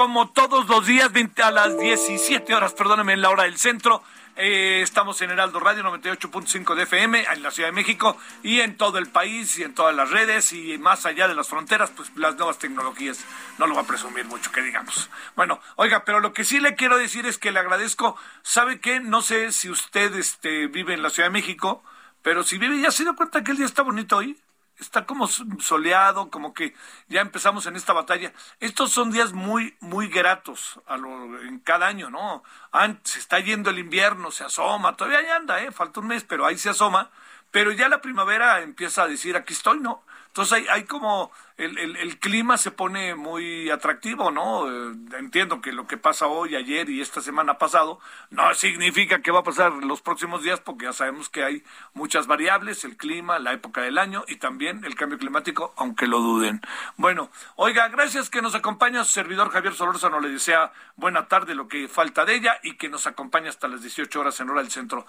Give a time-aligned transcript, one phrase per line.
[0.00, 4.02] Como todos los días 20 a las 17 horas, perdónenme, en la hora del centro.
[4.34, 8.78] Eh, estamos en Heraldo Radio 98.5 de FM en la Ciudad de México y en
[8.78, 12.10] todo el país y en todas las redes y más allá de las fronteras, pues
[12.16, 13.26] las nuevas tecnologías
[13.58, 15.10] no lo va a presumir mucho, que digamos.
[15.36, 19.00] Bueno, oiga, pero lo que sí le quiero decir es que le agradezco, ¿sabe qué?
[19.00, 21.84] No sé si usted este, vive en la Ciudad de México,
[22.22, 24.40] pero si vive, ¿ya se dio cuenta que el día está bonito hoy?
[24.80, 26.74] Está como soleado, como que
[27.08, 28.32] ya empezamos en esta batalla.
[28.60, 32.42] Estos son días muy, muy gratos a lo, en cada año, ¿no?
[32.72, 35.70] An- se está yendo el invierno, se asoma, todavía ya anda, ¿eh?
[35.72, 37.10] Falta un mes, pero ahí se asoma.
[37.50, 40.04] Pero ya la primavera empieza a decir, aquí estoy, ¿no?
[40.30, 44.70] Entonces hay, hay como, el, el, clima se pone muy atractivo, ¿no?
[44.70, 47.98] Eh, entiendo que lo que pasa hoy, ayer y esta semana pasado
[48.30, 51.64] no significa que va a pasar los próximos días porque ya sabemos que hay
[51.94, 56.20] muchas variables, el clima, la época del año y también el cambio climático, aunque lo
[56.20, 56.60] duden.
[56.96, 61.66] Bueno, oiga, gracias que nos acompaña su servidor Javier Solórzano, le desea buena tarde, lo
[61.66, 64.70] que falta de ella y que nos acompañe hasta las 18 horas en hora del
[64.70, 65.06] centro.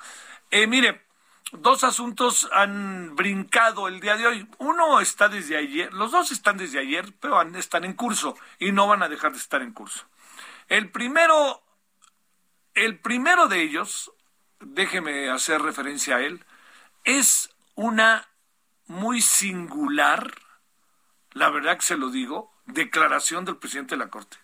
[0.49, 1.10] Eh, mire,
[1.51, 4.47] Dos asuntos han brincado el día de hoy.
[4.57, 8.87] Uno está desde ayer, los dos están desde ayer, pero están en curso y no
[8.87, 10.05] van a dejar de estar en curso.
[10.69, 11.61] El primero,
[12.73, 14.11] el primero de ellos,
[14.61, 16.45] déjeme hacer referencia a él,
[17.03, 18.29] es una
[18.87, 20.33] muy singular,
[21.33, 24.37] la verdad que se lo digo, declaración del presidente de la Corte.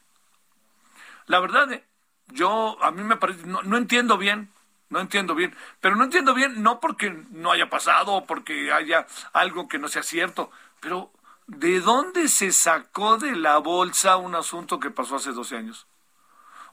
[1.25, 1.85] La verdad, eh,
[2.27, 4.49] yo, a mí me parece, no, no entiendo bien,
[4.89, 9.05] no entiendo bien, pero no entiendo bien no porque no haya pasado o porque haya
[9.33, 11.11] algo que no sea cierto, pero
[11.47, 15.87] ¿de dónde se sacó de la bolsa un asunto que pasó hace 12 años?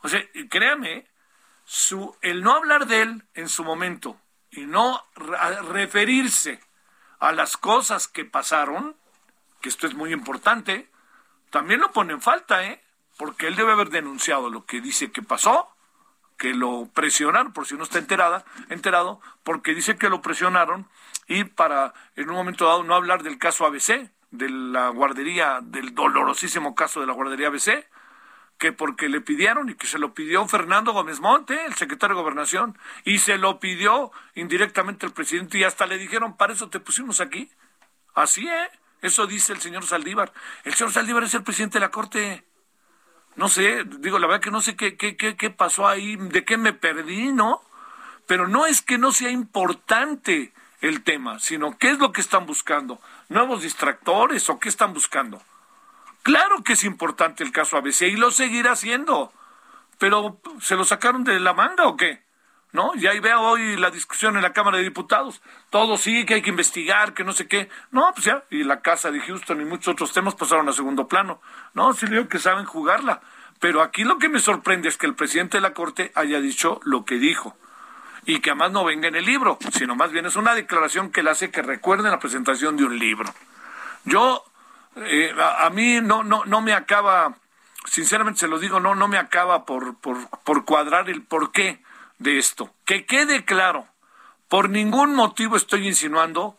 [0.03, 1.07] O sea, créame,
[1.65, 4.21] su, el no hablar de él en su momento
[4.51, 6.61] y no re- referirse
[7.19, 8.97] a las cosas que pasaron,
[9.61, 10.91] que esto es muy importante,
[11.51, 12.83] también lo pone en falta, ¿eh?
[13.17, 15.74] Porque él debe haber denunciado lo que dice que pasó,
[16.45, 20.87] que lo presionaron, por si no está enterada, enterado, porque dice que lo presionaron
[21.27, 25.95] y para en un momento dado no hablar del caso ABC, de la guardería, del
[25.95, 27.87] dolorosísimo caso de la guardería ABC,
[28.59, 32.21] que porque le pidieron y que se lo pidió Fernando Gómez Monte, el secretario de
[32.21, 36.79] Gobernación, y se lo pidió indirectamente el presidente y hasta le dijeron, para eso te
[36.79, 37.51] pusimos aquí.
[38.15, 38.69] Así, ¿eh?
[39.01, 40.31] Eso dice el señor Saldívar.
[40.65, 42.45] El señor Saldívar es el presidente de la Corte.
[43.37, 46.57] No sé, digo, la verdad que no sé qué, qué, qué, pasó ahí, de qué
[46.57, 47.63] me perdí, ¿no?
[48.27, 52.47] Pero no es que no sea importante el tema, sino qué es lo que están
[52.47, 53.01] buscando.
[53.29, 55.43] ¿Nuevos distractores o qué están buscando?
[56.23, 59.33] Claro que es importante el caso ABC y lo seguirá siendo.
[59.99, 62.24] Pero ¿se lo sacaron de la manga o qué?
[62.75, 62.91] ¿No?
[62.97, 65.41] Y ahí veo hoy la discusión en la Cámara de Diputados.
[65.71, 67.69] Todo sí, que hay que investigar, que no sé qué.
[67.93, 68.43] No, pues ya.
[68.51, 71.41] Y la casa de Houston y muchos otros temas pasaron a segundo plano.
[71.73, 73.21] No, sí digo que saben jugarla.
[73.61, 76.81] Pero aquí lo que me sorprende es que el presidente de la Corte haya dicho
[76.83, 77.57] lo que dijo.
[78.27, 81.23] Y que además no venga en el libro, sino más bien es una declaración que
[81.23, 83.33] le hace que recuerden la presentación de un libro.
[84.05, 84.45] Yo,
[84.97, 87.37] eh, a, mí no, no, no me acaba,
[87.87, 91.84] sinceramente se lo digo, no, no me acaba por, por, por cuadrar el porqué
[92.19, 92.73] de esto.
[92.85, 93.87] Que quede claro,
[94.49, 96.57] por ningún motivo estoy insinuando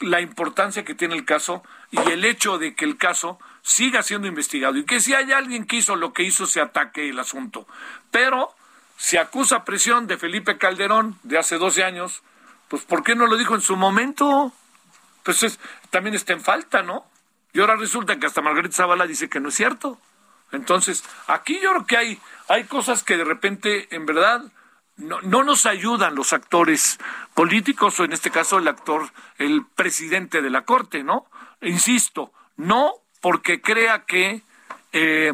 [0.00, 4.26] la importancia que tiene el caso y el hecho de que el caso siga siendo
[4.28, 7.66] investigado y que si hay alguien que hizo lo que hizo se ataque el asunto.
[8.10, 8.54] Pero
[8.96, 12.22] se acusa presión de Felipe Calderón de hace 12 años,
[12.68, 14.52] pues ¿por qué no lo dijo en su momento?
[15.22, 15.58] Pues es-
[15.90, 17.04] también está en falta, ¿no?
[17.52, 19.98] Y ahora resulta que hasta Margarita Zavala dice que no es cierto.
[20.52, 24.42] Entonces, aquí yo creo que hay, hay cosas que de repente, en verdad,
[25.00, 26.98] no, no nos ayudan los actores
[27.34, 31.26] políticos, o en este caso el actor, el presidente de la Corte, ¿no?
[31.62, 34.42] Insisto, no porque crea que
[34.92, 35.32] eh,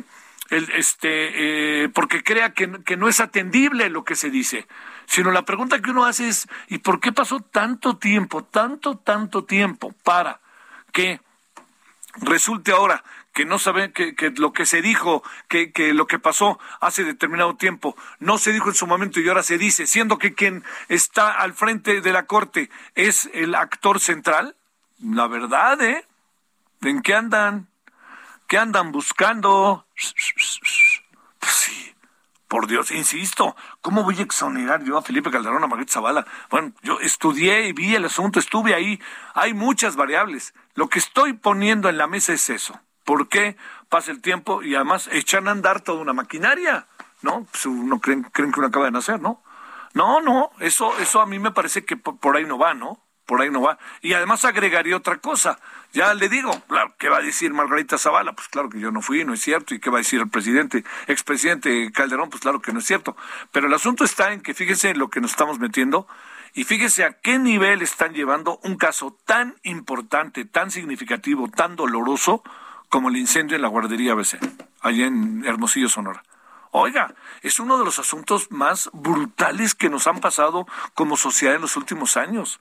[0.50, 4.66] el, este, eh, porque crea que, que, no es atendible lo que se dice,
[5.06, 9.44] sino la pregunta que uno hace es, ¿y por qué pasó tanto tiempo, tanto, tanto
[9.44, 10.40] tiempo para
[10.92, 11.20] que
[12.20, 13.02] resulte ahora
[13.36, 17.54] que no saben que, lo que se dijo, que, que lo que pasó hace determinado
[17.54, 21.32] tiempo, no se dijo en su momento y ahora se dice, siendo que quien está
[21.32, 24.56] al frente de la Corte es el actor central?
[25.00, 26.06] La verdad, ¿eh?
[26.80, 27.68] ¿En qué andan?
[28.46, 29.86] ¿Qué andan buscando?
[31.38, 31.94] Pues sí,
[32.48, 36.26] por Dios, insisto, ¿cómo voy a exonerar yo a Felipe Calderón, a Margarita Zavala?
[36.48, 38.98] Bueno, yo estudié y vi el asunto, estuve ahí,
[39.34, 40.54] hay muchas variables.
[40.74, 42.80] Lo que estoy poniendo en la mesa es eso.
[43.06, 43.56] ¿Por qué
[43.88, 46.86] pasa el tiempo y además echan a andar toda una maquinaria?
[47.22, 47.46] ¿No?
[47.50, 49.42] Pues uno creen, creen que uno acaba de nacer, ¿no?
[49.94, 53.00] No, no, eso, eso a mí me parece que por ahí no va, ¿no?
[53.26, 53.78] por ahí no va.
[54.00, 55.58] Y además agregaría otra cosa.
[55.92, 58.32] Ya le digo, claro, ¿qué va a decir Margarita Zavala?
[58.32, 59.74] Pues claro que yo no fui, no es cierto.
[59.74, 62.30] ¿Y qué va a decir el presidente, expresidente Calderón?
[62.30, 63.16] Pues claro que no es cierto.
[63.50, 66.06] Pero el asunto está en que fíjese en lo que nos estamos metiendo
[66.54, 72.42] y fíjese a qué nivel están llevando un caso tan importante, tan significativo, tan doloroso
[72.88, 74.38] como el incendio en la guardería ABC,
[74.80, 76.22] allá en Hermosillo, Sonora.
[76.70, 81.62] Oiga, es uno de los asuntos más brutales que nos han pasado como sociedad en
[81.62, 82.60] los últimos años.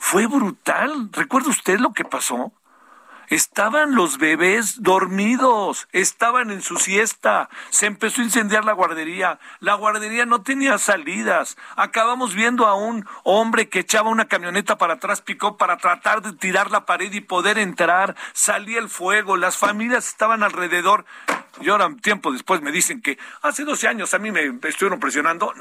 [0.00, 1.10] Fue brutal.
[1.12, 2.52] ¿Recuerda usted lo que pasó?
[3.32, 9.72] Estaban los bebés dormidos, estaban en su siesta, se empezó a incendiar la guardería, la
[9.72, 15.22] guardería no tenía salidas, acabamos viendo a un hombre que echaba una camioneta para atrás,
[15.22, 20.08] picó para tratar de tirar la pared y poder entrar, salía el fuego, las familias
[20.08, 21.06] estaban alrededor,
[21.62, 25.54] y ahora tiempo después me dicen que hace 12 años a mí me estuvieron presionando,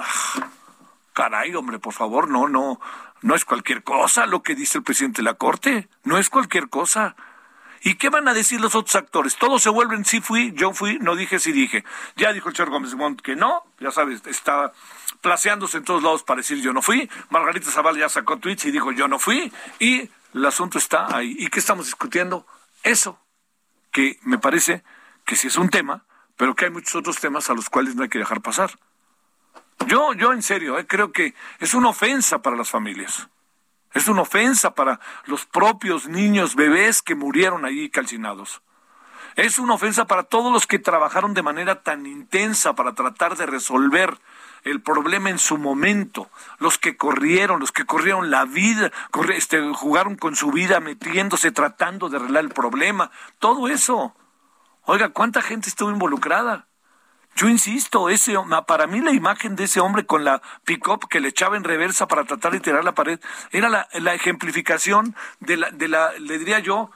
[1.14, 2.82] caray hombre, por favor, no, no,
[3.22, 6.68] no es cualquier cosa lo que dice el presidente de la Corte, no es cualquier
[6.68, 7.16] cosa.
[7.84, 9.38] ¿Y qué van a decir los otros actores?
[9.38, 11.84] Todos se vuelven, sí fui, yo fui, no dije, sí dije.
[12.16, 14.72] Ya dijo el señor Gómez Mont que no, ya sabes, está
[15.22, 17.10] placeándose en todos lados para decir yo no fui.
[17.30, 19.52] Margarita Zavala ya sacó tweets y dijo yo no fui.
[19.80, 21.36] Y el asunto está ahí.
[21.40, 22.46] ¿Y qué estamos discutiendo?
[22.84, 23.20] Eso,
[23.92, 24.84] que me parece
[25.26, 26.06] que sí es un tema,
[26.38, 28.72] pero que hay muchos otros temas a los cuales no hay que dejar pasar.
[29.88, 33.28] Yo, yo en serio, eh, creo que es una ofensa para las familias.
[33.94, 38.62] Es una ofensa para los propios niños, bebés que murieron allí calcinados.
[39.36, 43.46] Es una ofensa para todos los que trabajaron de manera tan intensa para tratar de
[43.46, 44.18] resolver
[44.64, 46.30] el problema en su momento,
[46.60, 48.92] los que corrieron, los que corrieron la vida,
[49.34, 54.16] este, jugaron con su vida metiéndose, tratando de arreglar el problema, todo eso.
[54.84, 56.68] Oiga, ¿cuánta gente estuvo involucrada?
[57.36, 58.36] Yo insisto, ese,
[58.68, 62.08] para mí la imagen de ese hombre con la pick-up que le echaba en reversa
[62.08, 63.20] para tratar de tirar la pared
[63.52, 66.92] era la, ejemplificación de la, de la, le diría yo,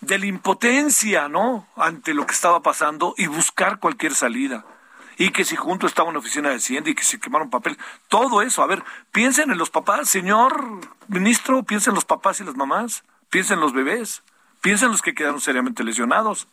[0.00, 1.66] de la impotencia, ¿no?
[1.76, 4.64] Ante lo que estaba pasando y buscar cualquier salida.
[5.18, 7.76] Y que si junto estaba una oficina de Hacienda y que se quemaron papel.
[8.08, 8.62] Todo eso.
[8.62, 8.82] A ver,
[9.12, 13.04] piensen en los papás, señor ministro, piensen en los papás y las mamás.
[13.28, 14.22] Piensen en los bebés.
[14.62, 16.48] Piensen en los que quedaron seriamente lesionados.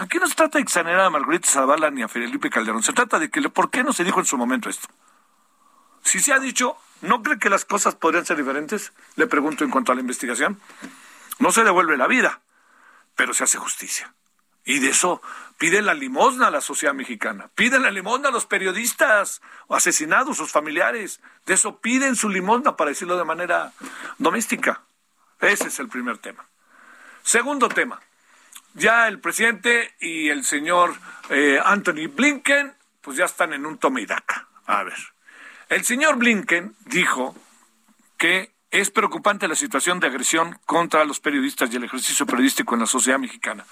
[0.00, 2.82] Aquí no se trata de exonerar a Margarita Zavala ni a Felipe Calderón.
[2.82, 4.88] Se trata de que por qué no se dijo en su momento esto.
[6.02, 8.94] Si se ha dicho, ¿no cree que las cosas podrían ser diferentes?
[9.16, 10.58] Le pregunto en cuanto a la investigación.
[11.38, 12.40] No se devuelve la vida,
[13.14, 14.14] pero se hace justicia.
[14.64, 15.20] Y de eso
[15.58, 20.50] pide la limosna a la sociedad mexicana, piden la limosna a los periodistas asesinados, sus
[20.50, 21.20] familiares.
[21.44, 23.74] De eso piden su limosna, para decirlo de manera
[24.16, 24.80] doméstica.
[25.40, 26.46] Ese es el primer tema.
[27.22, 28.00] Segundo tema,
[28.74, 30.94] ya el presidente y el señor
[31.28, 34.48] eh, Anthony Blinken, pues ya están en un toma y daca.
[34.66, 34.98] A ver,
[35.68, 37.34] el señor Blinken dijo
[38.18, 42.80] que es preocupante la situación de agresión contra los periodistas y el ejercicio periodístico en
[42.80, 43.64] la sociedad mexicana.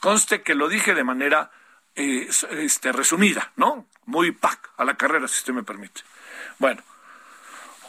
[0.00, 1.50] Conste que lo dije de manera
[1.94, 3.86] este, resumida, ¿no?
[4.04, 6.02] Muy pac a la carrera, si usted me permite.
[6.58, 6.82] Bueno,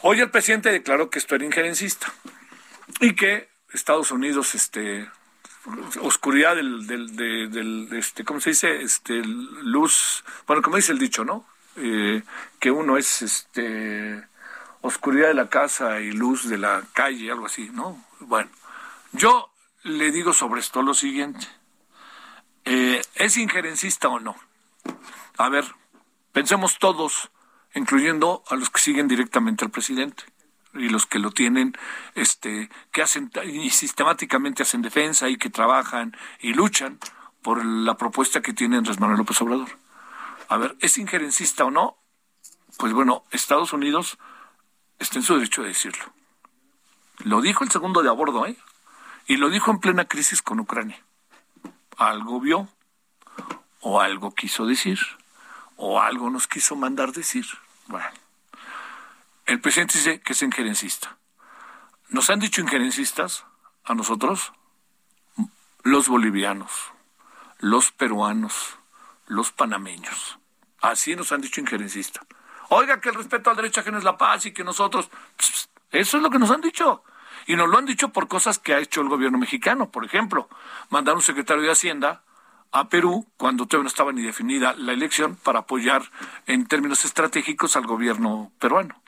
[0.02, 2.12] hoy el presidente declaró que esto era injerencista
[3.00, 5.08] y que Estados Unidos este,
[6.00, 8.82] oscuridad del, del, este, ¿cómo se dice?
[8.82, 11.44] Este, luz, bueno, como dice el dicho, ¿no?
[11.76, 12.22] Eh,
[12.58, 14.24] que uno es, este,
[14.80, 18.04] oscuridad de la casa y luz de la calle, algo así, ¿no?
[18.20, 18.50] Bueno,
[19.12, 19.50] yo
[19.84, 21.46] le digo sobre esto lo siguiente.
[22.64, 24.36] Eh, ¿Es injerencista o no?
[25.36, 25.64] A ver,
[26.32, 27.30] pensemos todos,
[27.74, 30.24] incluyendo a los que siguen directamente al presidente.
[30.74, 31.76] Y los que lo tienen,
[32.14, 36.98] este, que hacen y sistemáticamente hacen defensa y que trabajan y luchan
[37.42, 39.68] por la propuesta que tiene Andrés Manuel López Obrador.
[40.48, 41.96] A ver, ¿es injerencista o no?
[42.78, 44.18] Pues bueno, Estados Unidos
[44.98, 46.04] está en su derecho de decirlo.
[47.18, 48.56] Lo dijo el segundo de a bordo, ¿eh?
[49.26, 51.02] Y lo dijo en plena crisis con Ucrania.
[51.96, 52.68] Algo vio,
[53.80, 54.98] o algo quiso decir,
[55.76, 57.46] o algo nos quiso mandar decir.
[57.86, 58.08] Bueno,
[59.48, 61.16] el presidente dice que es injerencista.
[62.10, 63.46] Nos han dicho injerencistas
[63.82, 64.52] a nosotros
[65.82, 66.70] los bolivianos,
[67.58, 68.76] los peruanos,
[69.26, 70.38] los panameños.
[70.82, 72.20] Así nos han dicho injerencista.
[72.68, 75.08] Oiga que el respeto al derecho ajeno es la paz y que nosotros...
[75.90, 77.02] Eso es lo que nos han dicho.
[77.46, 79.90] Y nos lo han dicho por cosas que ha hecho el gobierno mexicano.
[79.90, 80.50] Por ejemplo,
[80.90, 82.22] mandar un secretario de Hacienda
[82.70, 86.02] a Perú cuando todavía no estaba ni definida la elección para apoyar
[86.46, 89.00] en términos estratégicos al gobierno peruano.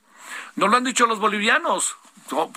[0.56, 1.96] Nos lo han dicho los bolivianos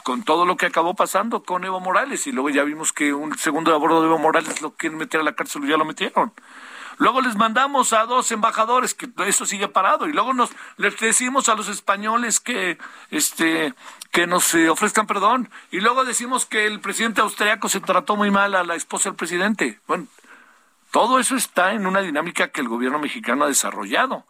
[0.04, 3.38] con todo lo que acabó pasando con Evo Morales y luego ya vimos que un
[3.38, 6.32] segundo de abordo de Evo Morales lo quieren meter a la cárcel ya lo metieron.
[6.98, 11.50] Luego les mandamos a dos embajadores que eso sigue parado y luego nos les decimos
[11.50, 12.78] a los españoles que
[13.10, 13.74] este
[14.12, 18.30] que nos eh, ofrezcan perdón y luego decimos que el presidente austriaco se trató muy
[18.30, 19.80] mal a la esposa del presidente.
[19.88, 20.06] Bueno,
[20.92, 24.26] todo eso está en una dinámica que el gobierno mexicano ha desarrollado.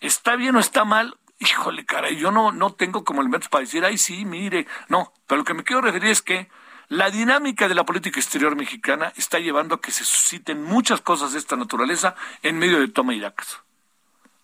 [0.00, 1.16] ¿Está bien o está mal?
[1.42, 4.68] Híjole, cara, yo no, no tengo como elementos para decir, ay, sí, mire.
[4.88, 6.48] No, pero lo que me quiero referir es que
[6.88, 11.32] la dinámica de la política exterior mexicana está llevando a que se susciten muchas cosas
[11.32, 13.58] de esta naturaleza en medio de toma y dacas.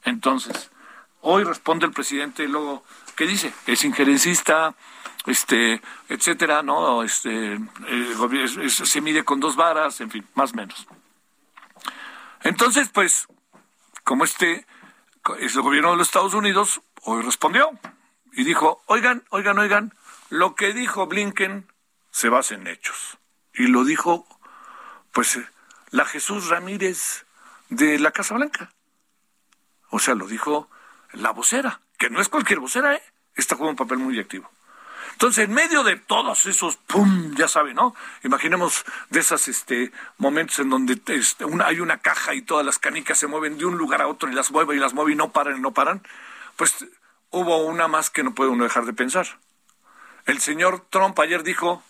[0.05, 0.73] Entonces,
[1.21, 2.83] hoy responde el presidente y luego,
[3.15, 3.55] ¿qué dice?
[3.69, 4.75] Es injerencista,
[5.27, 7.05] este, etcétera, ¿no?
[7.05, 7.61] Este,
[8.69, 10.89] se mide con dos varas, en fin, más o menos.
[12.43, 13.29] Entonces, pues,
[14.03, 14.67] como este
[15.41, 17.79] es el gobierno de los Estados Unidos, hoy respondió
[18.33, 19.95] y dijo, oigan, oigan, oigan,
[20.29, 21.67] lo que dijo Blinken
[22.11, 23.19] se basa en hechos.
[23.55, 24.27] Y lo dijo,
[25.13, 25.39] pues,
[25.91, 27.25] la Jesús Ramírez
[27.71, 28.73] de la Casa Blanca.
[29.91, 30.69] O sea, lo dijo
[31.13, 33.03] la vocera, que no es cualquier vocera, ¿eh?
[33.35, 34.51] Está jugando un papel muy activo.
[35.13, 37.35] Entonces, en medio de todos esos, ¡pum!
[37.35, 37.95] Ya saben, ¿no?
[38.23, 43.19] Imaginemos de esos este, momentos en donde este, hay una caja y todas las canicas
[43.19, 45.33] se mueven de un lugar a otro y las mueve y las mueve y no
[45.33, 46.03] paran y no paran.
[46.57, 46.87] Pues
[47.31, 49.27] hubo una más que no puede uno dejar de pensar.
[50.27, 51.83] El señor Trump ayer dijo,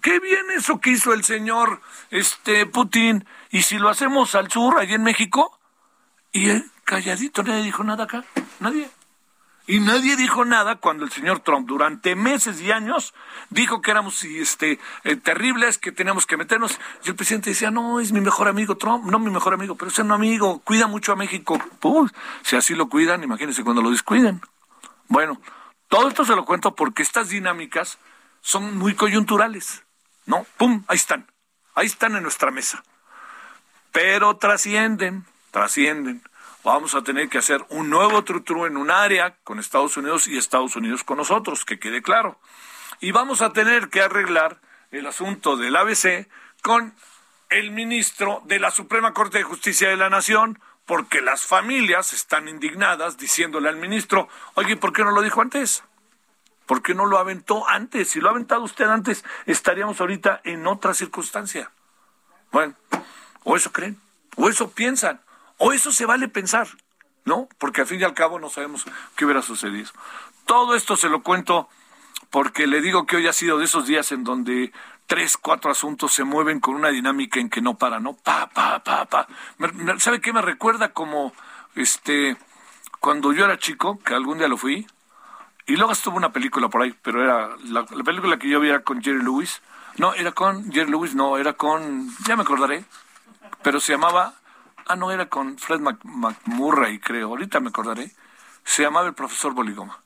[0.00, 4.78] qué bien eso que hizo el señor este, Putin, y si lo hacemos al sur,
[4.78, 5.58] allí en México,
[6.32, 8.24] y él, calladito, nadie dijo nada acá,
[8.60, 8.90] nadie.
[9.66, 13.14] Y nadie dijo nada cuando el señor Trump durante meses y años
[13.50, 16.80] dijo que éramos este, eh, terribles, que teníamos que meternos.
[17.04, 19.92] Y el presidente decía, no, es mi mejor amigo Trump, no mi mejor amigo, pero
[19.92, 21.56] es un amigo, cuida mucho a México.
[21.78, 22.10] Pues,
[22.42, 24.40] si así lo cuidan, imagínense cuando lo descuiden.
[25.10, 25.40] Bueno,
[25.88, 27.98] todo esto se lo cuento porque estas dinámicas
[28.40, 29.82] son muy coyunturales.
[30.24, 30.46] ¿No?
[30.56, 30.84] ¡Pum!
[30.86, 31.26] Ahí están.
[31.74, 32.84] Ahí están en nuestra mesa.
[33.90, 36.22] Pero trascienden, trascienden
[36.62, 40.38] vamos a tener que hacer un nuevo trutru en un área con Estados Unidos y
[40.38, 42.38] Estados Unidos con nosotros, que quede claro.
[43.00, 44.60] Y vamos a tener que arreglar
[44.92, 46.28] el asunto del ABC
[46.62, 46.94] con
[47.48, 52.48] el ministro de la Suprema Corte de Justicia de la Nación, porque las familias están
[52.48, 55.84] indignadas diciéndole al ministro, oye, ¿por qué no lo dijo antes?
[56.66, 58.08] ¿Por qué no lo aventó antes?
[58.10, 61.70] Si lo ha aventado usted antes, estaríamos ahorita en otra circunstancia.
[62.50, 62.74] Bueno,
[63.44, 64.00] o eso creen,
[64.34, 65.20] o eso piensan.
[65.58, 66.66] O eso se vale pensar,
[67.24, 67.48] ¿no?
[67.58, 69.92] Porque al fin y al cabo no sabemos qué hubiera sucedido.
[70.44, 71.68] Todo esto se lo cuento
[72.30, 74.72] porque le digo que hoy ha sido de esos días en donde
[75.10, 78.14] tres, cuatro asuntos se mueven con una dinámica en que no para, ¿no?
[78.14, 79.26] Pa, pa, pa, pa.
[79.98, 81.32] ¿Sabe qué me recuerda como
[81.74, 82.36] este
[83.00, 84.86] cuando yo era chico, que algún día lo fui,
[85.66, 88.68] y luego estuvo una película por ahí, pero era la, la película que yo vi
[88.68, 89.60] era con Jerry Lewis.
[89.96, 92.84] No, era con Jerry Lewis, no, era con, ya me acordaré,
[93.64, 94.34] pero se llamaba
[94.86, 98.12] ah, no, era con Fred McMurray, creo, ahorita me acordaré,
[98.62, 100.00] se llamaba el profesor Boligoma.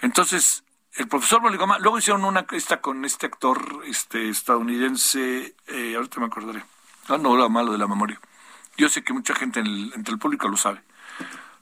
[0.00, 0.64] Entonces,
[0.98, 6.26] el profesor Boligoma, luego hicieron una esta con este actor este estadounidense, eh, ahorita me
[6.26, 6.64] acordaré,
[7.08, 8.20] ah, no, era malo de la memoria.
[8.76, 10.82] Yo sé que mucha gente entre el público lo sabe.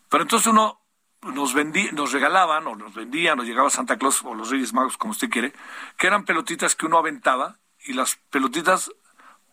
[0.08, 0.80] Pero entonces uno
[1.22, 4.96] nos vendía, nos regalaban, o nos vendían, o llegaba Santa Claus, o los Reyes Magos,
[4.96, 5.52] como usted quiere,
[5.98, 8.90] que eran pelotitas que uno aventaba, y las pelotitas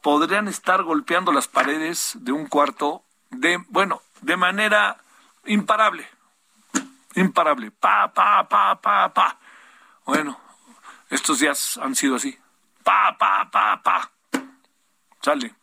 [0.01, 4.97] podrían estar golpeando las paredes de un cuarto de, bueno, de manera
[5.45, 6.07] imparable.
[7.15, 7.71] Imparable.
[7.71, 9.39] Pa, pa, pa, pa, pa.
[10.05, 10.38] Bueno,
[11.10, 12.38] estos días han sido así.
[12.83, 14.12] Pa, pa, pa, pa.
[15.22, 15.55] Sale.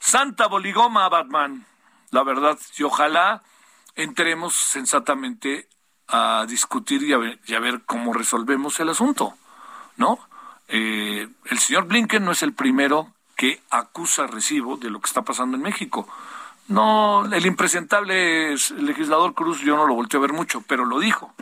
[0.00, 1.64] Santa Boligoma, Batman.
[2.10, 3.42] La verdad, y ojalá
[3.94, 5.68] entremos sensatamente
[6.08, 9.34] a discutir y a ver, y a ver cómo resolvemos el asunto,
[9.96, 10.18] ¿no?
[10.68, 15.22] Eh, el señor Blinken no es el primero que acusa recibo de lo que está
[15.22, 16.08] pasando en México.
[16.68, 21.32] No, el impresentable legislador Cruz yo no lo volteé a ver mucho, pero lo dijo.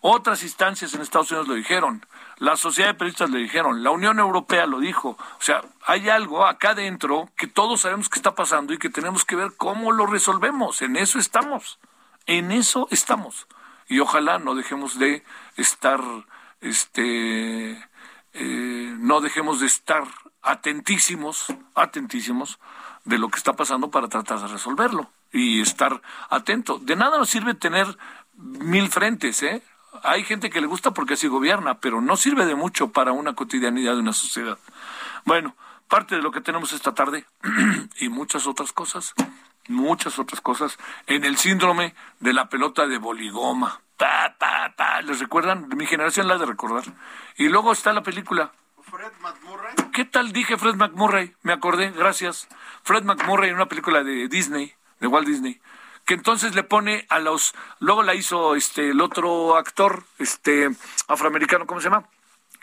[0.00, 2.06] Otras instancias en Estados Unidos lo dijeron,
[2.38, 5.10] la Sociedad de Periodistas lo dijeron, la Unión Europea lo dijo.
[5.10, 9.24] O sea, hay algo acá dentro que todos sabemos que está pasando y que tenemos
[9.24, 10.82] que ver cómo lo resolvemos.
[10.82, 11.78] En eso estamos,
[12.26, 13.48] en eso estamos.
[13.88, 15.24] Y ojalá no dejemos de
[15.56, 16.00] estar,
[16.60, 17.72] este,
[18.34, 20.04] eh, no dejemos de estar
[20.42, 22.58] atentísimos, atentísimos
[23.04, 26.00] de lo que está pasando para tratar de resolverlo y estar
[26.30, 26.78] atento.
[26.78, 27.86] De nada nos sirve tener
[28.34, 29.62] mil frentes, ¿eh?
[30.02, 33.34] Hay gente que le gusta porque así gobierna, pero no sirve de mucho para una
[33.34, 34.58] cotidianidad de una sociedad.
[35.24, 35.54] Bueno,
[35.88, 37.26] parte de lo que tenemos esta tarde
[38.00, 39.14] y muchas otras cosas,
[39.68, 43.80] muchas otras cosas, en el síndrome de la pelota de boligoma.
[43.96, 45.68] Pa, pa, ¿Les recuerdan?
[45.76, 46.84] Mi generación la ha de recordar.
[47.36, 48.52] Y luego está la película.
[48.82, 49.74] Fred McMurray.
[49.92, 51.34] ¿Qué tal dije Fred McMurray?
[51.42, 52.48] Me acordé, gracias.
[52.84, 55.60] Fred McMurray en una película de Disney, de Walt Disney
[56.08, 60.70] que entonces le pone a los luego la hizo este el otro actor este
[61.06, 62.08] afroamericano cómo se llama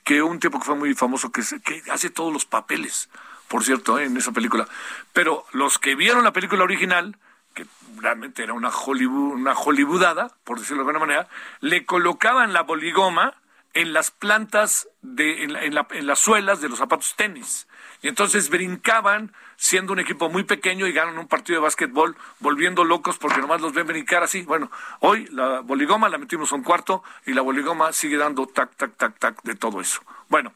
[0.04, 3.08] que un tipo que fue muy famoso que, que hace todos los papeles
[3.48, 4.06] por cierto ¿eh?
[4.06, 4.68] en esa película
[5.14, 7.18] pero los que vieron la película original
[7.54, 11.28] que realmente era una Hollywood una Hollywoodada por decirlo de alguna manera
[11.62, 13.36] le colocaban la boligoma
[13.76, 17.68] en las plantas de en, las suelas de los zapatos tenis
[18.02, 22.84] y entonces brincaban siendo un equipo muy pequeño y ganan un partido de básquetbol volviendo
[22.84, 24.42] locos porque nomás los ven brincar así.
[24.44, 28.76] Bueno, hoy la boligoma la metimos a un cuarto y la boligoma sigue dando tac,
[28.76, 30.02] tac, tac, tac de todo eso.
[30.30, 30.54] Bueno,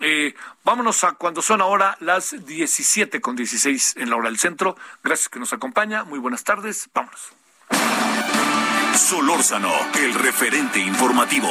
[0.00, 4.76] eh, vámonos a cuando son ahora las 17 con 16 en la hora del centro.
[5.02, 6.04] Gracias que nos acompaña.
[6.04, 6.88] Muy buenas tardes.
[6.92, 7.32] Vámonos.
[8.94, 11.48] Solórzano, el referente informativo.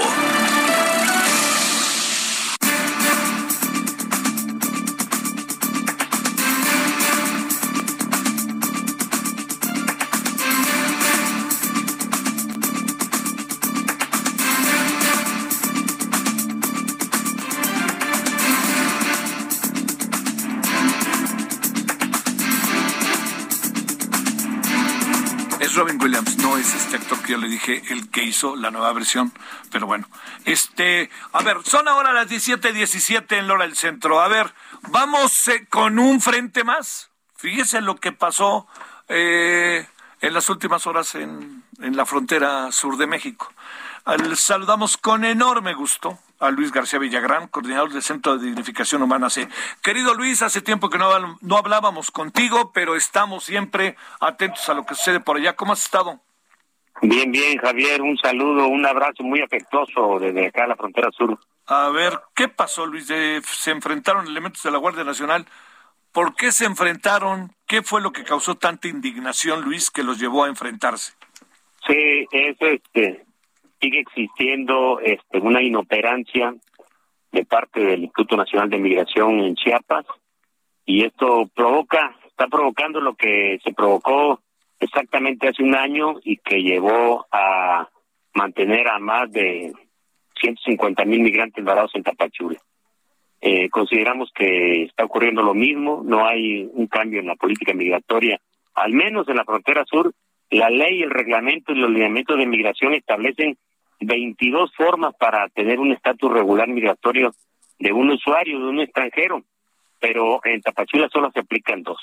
[27.73, 29.33] El que hizo la nueva versión,
[29.71, 30.07] pero bueno.
[30.45, 34.21] Este, a ver, son ahora las 17:17 en Lora del Centro.
[34.21, 34.53] A ver,
[34.89, 37.09] vamos eh, con un frente más.
[37.35, 38.67] Fíjese lo que pasó
[39.07, 39.87] eh,
[40.21, 43.53] en las últimas horas en, en la frontera sur de México.
[44.35, 49.47] saludamos con enorme gusto a Luis García Villagrán, coordinador del Centro de Dignificación Humana C.
[49.81, 54.85] Querido Luis, hace tiempo que no, no hablábamos contigo, pero estamos siempre atentos a lo
[54.85, 55.55] que sucede por allá.
[55.55, 56.24] ¿Cómo has estado?
[57.01, 61.37] Bien, bien, Javier, un saludo, un abrazo muy afectuoso desde acá a la frontera sur.
[61.67, 63.07] A ver, ¿qué pasó, Luis?
[63.07, 65.45] se enfrentaron elementos de la Guardia Nacional.
[66.15, 67.51] ¿Por qué se enfrentaron?
[67.67, 71.11] ¿Qué fue lo que causó tanta indignación, Luis, que los llevó a enfrentarse?
[71.85, 73.25] Sí, es este,
[73.81, 76.55] sigue existiendo este, una inoperancia
[77.33, 80.05] de parte del Instituto Nacional de Migración en Chiapas
[80.85, 84.39] y esto provoca, está provocando lo que se provocó
[84.85, 87.89] exactamente hace un año y que llevó a
[88.33, 89.73] mantener a más de
[90.39, 92.59] 150 mil migrantes varados en Tapachula.
[93.41, 98.39] Eh, consideramos que está ocurriendo lo mismo, no hay un cambio en la política migratoria,
[98.73, 100.13] al menos en la frontera sur.
[100.49, 103.57] La ley, el reglamento y los lineamientos de migración establecen
[103.99, 107.33] 22 formas para tener un estatus regular migratorio
[107.79, 109.43] de un usuario, de un extranjero,
[109.99, 111.99] pero en Tapachula solo se aplican dos.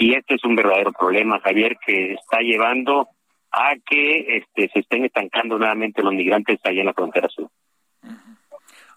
[0.00, 3.10] Y este es un verdadero problema, Javier, que está llevando
[3.52, 7.50] a que este, se estén estancando nuevamente los migrantes allá en la frontera sur.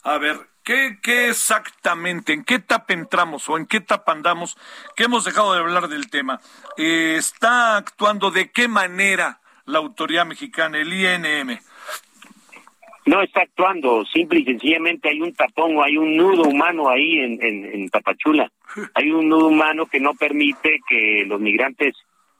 [0.03, 4.55] A ver, ¿qué, ¿qué exactamente, en qué etapa entramos o en qué etapa andamos
[4.95, 6.39] que hemos dejado de hablar del tema?
[6.77, 11.59] Eh, ¿Está actuando de qué manera la autoridad mexicana, el INM?
[13.05, 17.19] No está actuando, simple y sencillamente hay un tapón o hay un nudo humano ahí
[17.19, 18.51] en, en, Tapachula.
[18.93, 21.95] Hay un nudo humano que no permite que los migrantes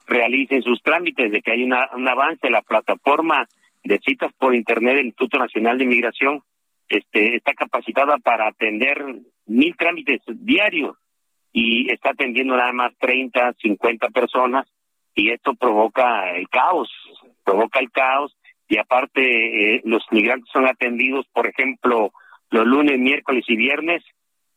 [0.07, 2.49] realicen sus trámites, de que hay una, un avance.
[2.49, 3.47] La plataforma
[3.83, 6.41] de citas por Internet del Instituto Nacional de Migración
[6.87, 9.03] este, está capacitada para atender
[9.45, 10.95] mil trámites diarios
[11.51, 14.65] y está atendiendo nada más 30, 50 personas
[15.13, 16.89] y esto provoca el caos,
[17.43, 18.35] provoca el caos
[18.73, 22.11] y aparte eh, los migrantes son atendidos, por ejemplo,
[22.49, 24.03] los lunes, miércoles y viernes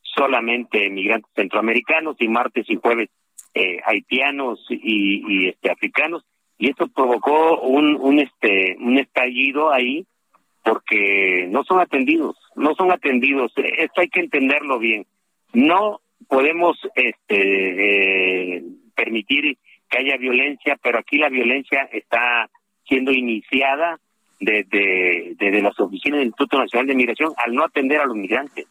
[0.01, 3.11] solamente migrantes centroamericanos y martes y jueves
[3.53, 6.25] eh, haitianos y, y, este africanos
[6.57, 10.07] y esto provocó un, un este un estallido ahí
[10.65, 13.53] porque no son atendidos, no son atendidos.
[13.57, 15.07] Esto hay que entenderlo bien.
[15.53, 18.63] No podemos este eh,
[18.95, 19.59] permitir
[19.91, 22.49] que haya violencia, pero aquí la violencia está
[22.89, 24.01] siendo iniciada
[24.39, 28.67] desde, desde las oficinas del Instituto Nacional de Migración al no atender a los migrantes.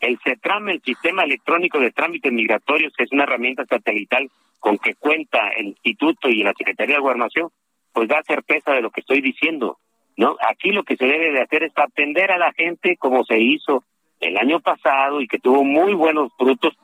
[0.00, 4.94] El CETRAM, el Sistema Electrónico de Trámites Migratorios, que es una herramienta satelital con que
[4.94, 7.50] cuenta el Instituto y la Secretaría de Gobernación,
[7.92, 9.78] pues da certeza de lo que estoy diciendo.
[10.16, 10.36] ¿no?
[10.48, 13.84] Aquí lo que se debe de hacer es atender a la gente como se hizo
[14.20, 16.76] el año pasado y que tuvo muy buenos frutos,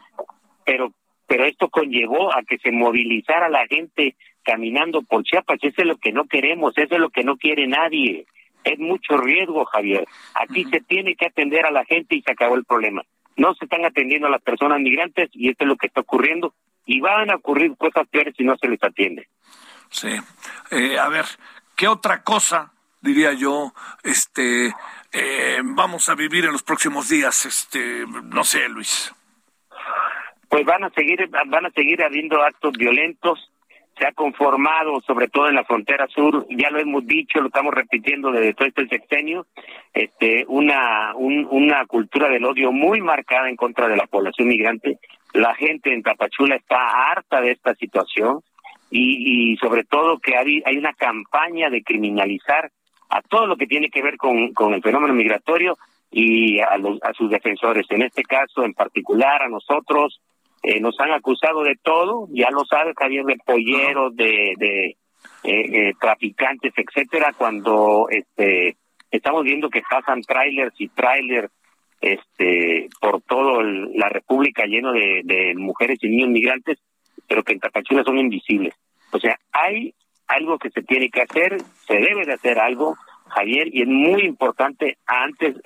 [0.65, 0.93] pero
[1.33, 5.59] pero esto conllevó a que se movilizara la gente caminando por Chiapas.
[5.63, 8.27] Eso es lo que no queremos, eso es lo que no quiere nadie.
[8.65, 10.07] Es mucho riesgo, Javier.
[10.35, 13.03] Aquí se tiene que atender a la gente y se acabó el problema.
[13.37, 16.55] No se están atendiendo a las personas migrantes y esto es lo que está ocurriendo.
[16.87, 19.29] Y van a ocurrir cosas peores si no se les atiende.
[19.91, 20.11] Sí.
[20.71, 21.25] Eh, a ver,
[21.77, 24.75] ¿qué otra cosa, diría yo, este,
[25.13, 27.47] eh, vamos a vivir en los próximos días?
[27.47, 29.13] Este, no sé, Luis
[30.53, 33.51] pues van a seguir van a seguir habiendo actos violentos
[33.99, 37.75] se ha conformado sobre todo en la frontera sur ya lo hemos dicho lo estamos
[37.75, 39.47] repitiendo desde todo este sexenio
[39.93, 44.99] este una una cultura del odio muy marcada en contra de la población migrante
[45.35, 48.41] la gente en Tapachula está harta de esta situación
[48.91, 52.71] y, y sobre todo que hay, una campaña de criminalizar
[53.09, 55.79] a todo lo que tiene que ver con, con el fenómeno migratorio
[56.11, 57.87] y a, los, a sus defensores.
[57.89, 60.21] En este caso, en particular, a nosotros,
[60.63, 64.97] eh, nos han acusado de todo, ya lo sabe Javier, de polleros, de, de eh,
[65.45, 68.77] eh, traficantes, etcétera, cuando este
[69.11, 71.51] estamos viendo que pasan trailers y trailers
[72.01, 76.79] este por toda la República lleno de, de mujeres y niños migrantes,
[77.29, 78.75] pero que en Tapachula son invisibles.
[79.13, 79.95] O sea, hay
[80.29, 82.97] algo que se tiene que hacer, se debe de hacer algo,
[83.29, 85.57] Javier, y es muy importante antes,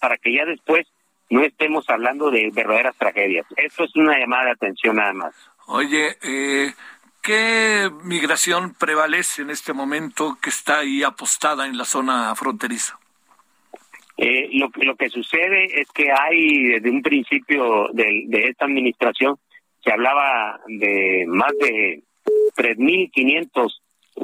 [0.00, 0.86] para que ya después
[1.30, 3.46] no estemos hablando de verdaderas tragedias.
[3.56, 5.34] Eso es una llamada de atención nada más.
[5.66, 6.72] Oye, eh,
[7.22, 12.98] ¿qué migración prevalece en este momento que está ahí apostada en la zona fronteriza?
[14.16, 19.36] Eh, lo, lo que sucede es que hay desde un principio de, de esta administración
[19.82, 22.02] se hablaba de más de
[22.56, 23.72] 3.500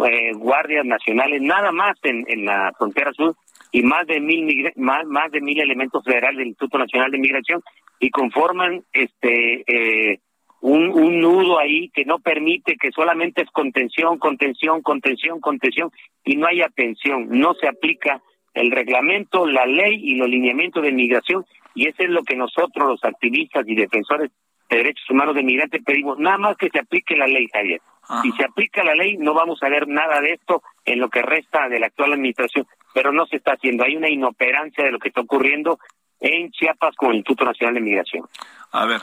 [0.06, 3.36] eh, guardias nacionales nada más en, en la frontera sur
[3.72, 7.62] y más de mil más, más de mil elementos federales del Instituto Nacional de Migración
[7.98, 10.20] y conforman este eh,
[10.60, 15.90] un, un nudo ahí que no permite que solamente es contención, contención, contención, contención
[16.24, 18.20] y no hay atención, no se aplica
[18.52, 22.88] el reglamento, la ley y los lineamientos de migración y eso es lo que nosotros
[22.88, 24.30] los activistas y defensores
[24.68, 27.80] de derechos humanos de migrantes pedimos, nada más que se aplique la ley, Javier.
[28.22, 31.22] Si se aplica la ley, no vamos a ver nada de esto en lo que
[31.22, 33.84] resta de la actual administración, pero no se está haciendo.
[33.84, 35.78] Hay una inoperancia de lo que está ocurriendo
[36.20, 38.26] en Chiapas con el Instituto Nacional de Migración.
[38.72, 39.02] A ver,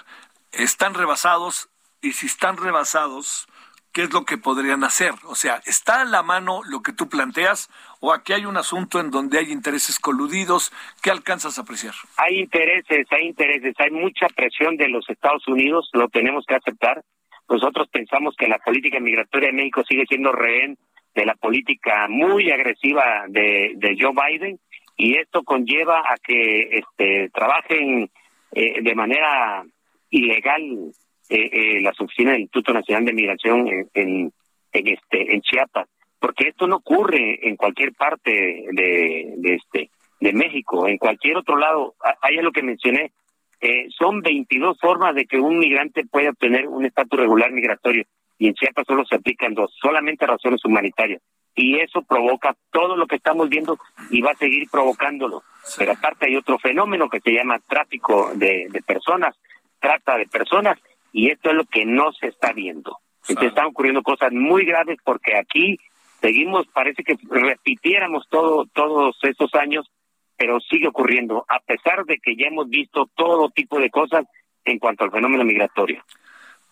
[0.51, 1.69] están rebasados
[2.01, 3.47] y si están rebasados,
[3.93, 5.13] ¿qué es lo que podrían hacer?
[5.25, 7.69] O sea, ¿está a la mano lo que tú planteas
[7.99, 10.71] o aquí hay un asunto en donde hay intereses coludidos?
[11.01, 11.95] ¿Qué alcanzas a apreciar?
[12.17, 17.03] Hay intereses, hay intereses, hay mucha presión de los Estados Unidos, lo tenemos que aceptar.
[17.49, 20.77] Nosotros pensamos que la política migratoria de México sigue siendo rehén
[21.17, 24.59] de la política muy agresiva de, de Joe Biden
[24.95, 28.09] y esto conlleva a que este, trabajen
[28.51, 29.65] eh, de manera
[30.11, 30.91] ilegal
[31.29, 34.31] eh, eh, las oficinas del Instituto Nacional de Migración en,
[34.71, 35.87] en, este en Chiapas
[36.19, 38.31] porque esto no ocurre en cualquier parte
[38.71, 40.87] de, de este de México.
[40.87, 43.11] En cualquier otro lado hay lo que mencioné
[43.59, 48.05] eh, son 22 formas de que un migrante pueda obtener un estatus regular migratorio
[48.37, 51.21] y en Chiapas solo se aplican dos, solamente razones humanitarias.
[51.55, 53.79] Y eso provoca todo lo que estamos viendo
[54.11, 55.41] y va a seguir provocándolo.
[55.77, 59.35] Pero aparte hay otro fenómeno que se llama tráfico de, de personas,
[59.79, 60.77] trata de personas,
[61.11, 62.99] y esto es lo que no se está viendo.
[63.27, 65.79] Entonces están ocurriendo cosas muy graves porque aquí
[66.21, 69.89] seguimos, parece que repitiéramos todo, todos estos años
[70.37, 74.25] pero sigue ocurriendo, a pesar de que ya hemos visto todo tipo de cosas
[74.63, 76.03] en cuanto al fenómeno migratorio.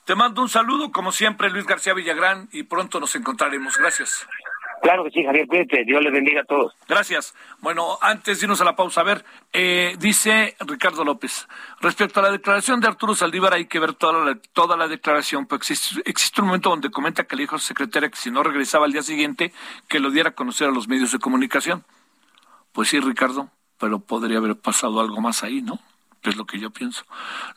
[0.06, 3.76] Te mando un saludo, como siempre, Luis García Villagrán, y pronto nos encontraremos.
[3.76, 4.28] Gracias.
[4.84, 5.84] Claro que sí, Javier, cuídate.
[5.84, 6.76] Dios les bendiga a todos.
[6.88, 7.34] Gracias.
[7.60, 11.48] Bueno, antes de irnos a la pausa, a ver, eh, dice Ricardo López,
[11.82, 15.48] respecto a la declaración de Arturo Saldívar, hay que ver toda la, toda la declaración,
[15.48, 18.30] pues existe, existe un momento donde comenta que le dijo a su secretaria que si
[18.30, 19.54] no regresaba al día siguiente,
[19.88, 21.84] que lo diera a conocer a los medios de comunicación.
[22.74, 25.80] Pues sí, Ricardo, pero podría haber pasado algo más ahí, ¿no?
[26.22, 27.06] Es lo que yo pienso.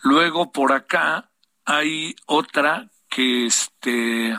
[0.02, 1.28] Luego por acá
[1.68, 4.34] hay otra que este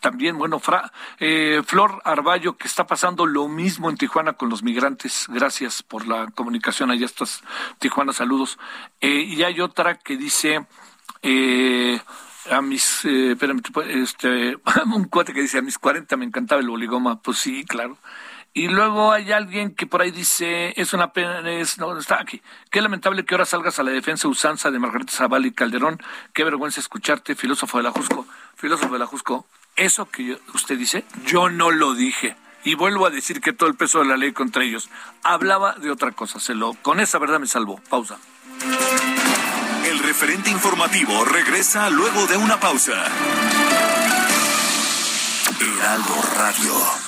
[0.00, 4.62] también, bueno, Fra, eh, Flor Arballo, que está pasando lo mismo en Tijuana con los
[4.62, 5.26] migrantes.
[5.28, 6.90] Gracias por la comunicación.
[6.90, 7.42] Allá estás,
[7.78, 8.58] Tijuana, saludos.
[9.00, 10.66] Eh, y hay otra que dice,
[11.22, 12.00] eh,
[12.50, 14.56] a mis, eh, espérame, este,
[14.94, 17.20] un cuate que dice, a mis 40 me encantaba el boligoma.
[17.22, 17.96] Pues sí, claro.
[18.54, 22.42] Y luego hay alguien que por ahí dice, es una pena, es, no, está aquí.
[22.70, 26.02] Qué lamentable que ahora salgas a la defensa usanza de Margarita Zaval y Calderón.
[26.32, 28.26] Qué vergüenza escucharte, filósofo de la Jusco.
[28.56, 32.36] Filósofo de la Jusco, eso que usted dice, yo no lo dije.
[32.64, 34.90] Y vuelvo a decir que todo el peso de la ley contra ellos.
[35.22, 37.80] Hablaba de otra cosa, se lo, con esa verdad me salvó.
[37.88, 38.18] Pausa.
[39.86, 43.04] El referente informativo regresa luego de una pausa.
[45.60, 47.07] Heraldo Radio.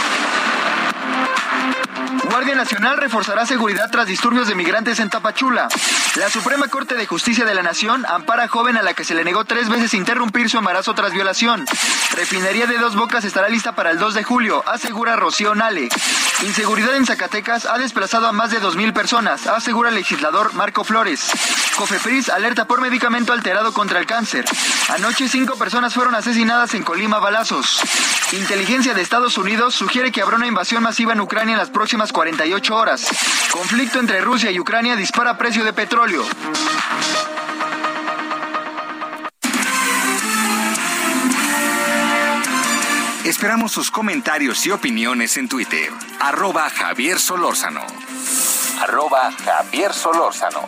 [2.41, 5.67] Guardia Nacional reforzará seguridad tras disturbios de migrantes en Tapachula.
[6.15, 9.13] La Suprema Corte de Justicia de la Nación ampara a joven a la que se
[9.13, 11.63] le negó tres veces interrumpir su embarazo tras violación.
[12.15, 15.89] Refinería de Dos Bocas estará lista para el 2 de julio, asegura Rocío Nale.
[16.41, 21.31] Inseguridad en Zacatecas ha desplazado a más de 2.000 personas, asegura el legislador Marco Flores.
[21.77, 24.45] Cofepris alerta por medicamento alterado contra el cáncer.
[24.89, 27.81] Anoche cinco personas fueron asesinadas en Colima balazos.
[28.33, 32.11] Inteligencia de Estados Unidos sugiere que habrá una invasión masiva en Ucrania en las próximas
[32.31, 33.07] 48 horas.
[33.51, 36.23] Conflicto entre Rusia y Ucrania dispara precio de petróleo.
[43.25, 45.91] Esperamos sus comentarios y opiniones en Twitter.
[46.21, 47.81] Arroba Javier Solórzano.
[48.79, 50.67] Arroba Javier Solórzano.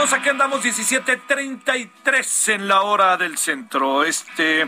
[0.00, 4.02] Bueno, aquí andamos, aquí andamos 17:33 en la hora del centro.
[4.02, 4.66] Este,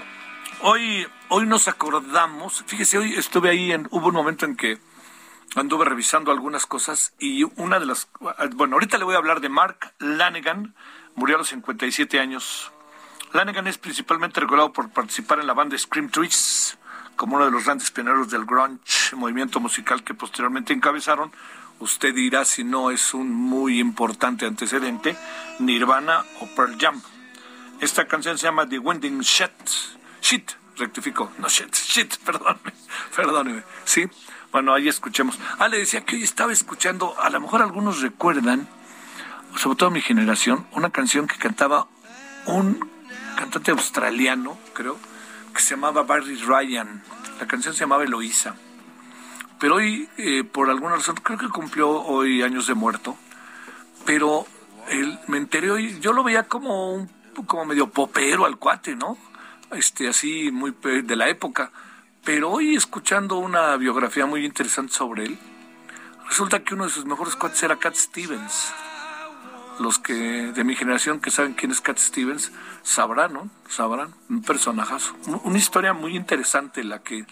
[0.61, 2.63] hoy, hoy nos acordamos.
[2.67, 4.79] Fíjese, hoy estuve ahí, en, hubo un momento en que
[5.55, 8.09] anduve revisando algunas cosas y una de las,
[8.57, 10.75] bueno, ahorita le voy a hablar de Mark Lanegan,
[11.15, 12.71] murió a los 57 años.
[13.33, 16.75] Lanegan es principalmente recordado por participar en la banda Scream Twist,
[17.17, 21.33] como uno de los grandes pioneros del grunge, movimiento musical que posteriormente encabezaron.
[21.81, 25.17] Usted dirá si no es un muy importante antecedente,
[25.59, 27.03] Nirvana o Pearl Jam.
[27.81, 29.51] Esta canción se llama The Winding Shit.
[30.21, 32.73] Shit, rectifico, no shit, shit, perdóneme,
[33.17, 34.09] perdóneme, ¿sí?
[34.53, 35.39] Bueno, ahí escuchemos.
[35.59, 38.69] Ah, le decía que hoy estaba escuchando, a lo mejor algunos recuerdan,
[39.57, 41.89] sobre todo mi generación, una canción que cantaba
[42.47, 42.89] un
[43.37, 44.99] cantante australiano, creo,
[45.55, 47.03] que se llamaba Barry Ryan.
[47.41, 48.55] La canción se llamaba Eloísa.
[49.63, 53.17] Pero hoy, eh, por alguna razón, creo que cumplió hoy años de muerto.
[54.05, 54.47] Pero
[54.91, 57.09] él, me enteré hoy, yo lo veía como
[57.47, 59.17] como medio popero al cuate, ¿no?
[59.71, 61.73] Este, así muy de la época
[62.25, 65.39] pero hoy escuchando una biografía muy interesante sobre él,
[66.29, 68.73] resulta que uno de sus mejores cuates era Cat Stevens.
[69.81, 72.53] Los que de mi generación que saben quién es Cat Stevens
[72.85, 73.51] sabrán, ¿no?
[73.69, 75.17] Sabrán, un personajazo.
[75.43, 77.27] Una historia muy interesante la que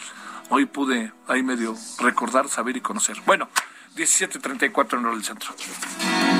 [0.50, 3.16] hoy pude ahí medio recordar, saber y conocer.
[3.24, 3.48] Bueno,
[3.96, 5.54] 17.34 en el centro.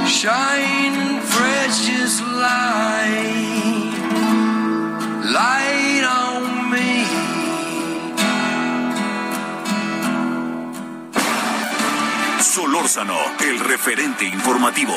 [0.07, 3.95] Shine precious light,
[5.25, 7.07] light on me.
[12.41, 14.95] Solórzano, el referente informativo.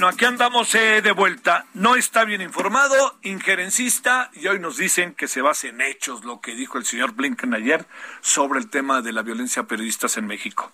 [0.00, 1.66] Bueno, aquí andamos eh, de vuelta.
[1.74, 6.40] No está bien informado, injerencista, y hoy nos dicen que se basa en hechos lo
[6.40, 7.84] que dijo el señor Blinken ayer
[8.22, 10.72] sobre el tema de la violencia a periodistas en México.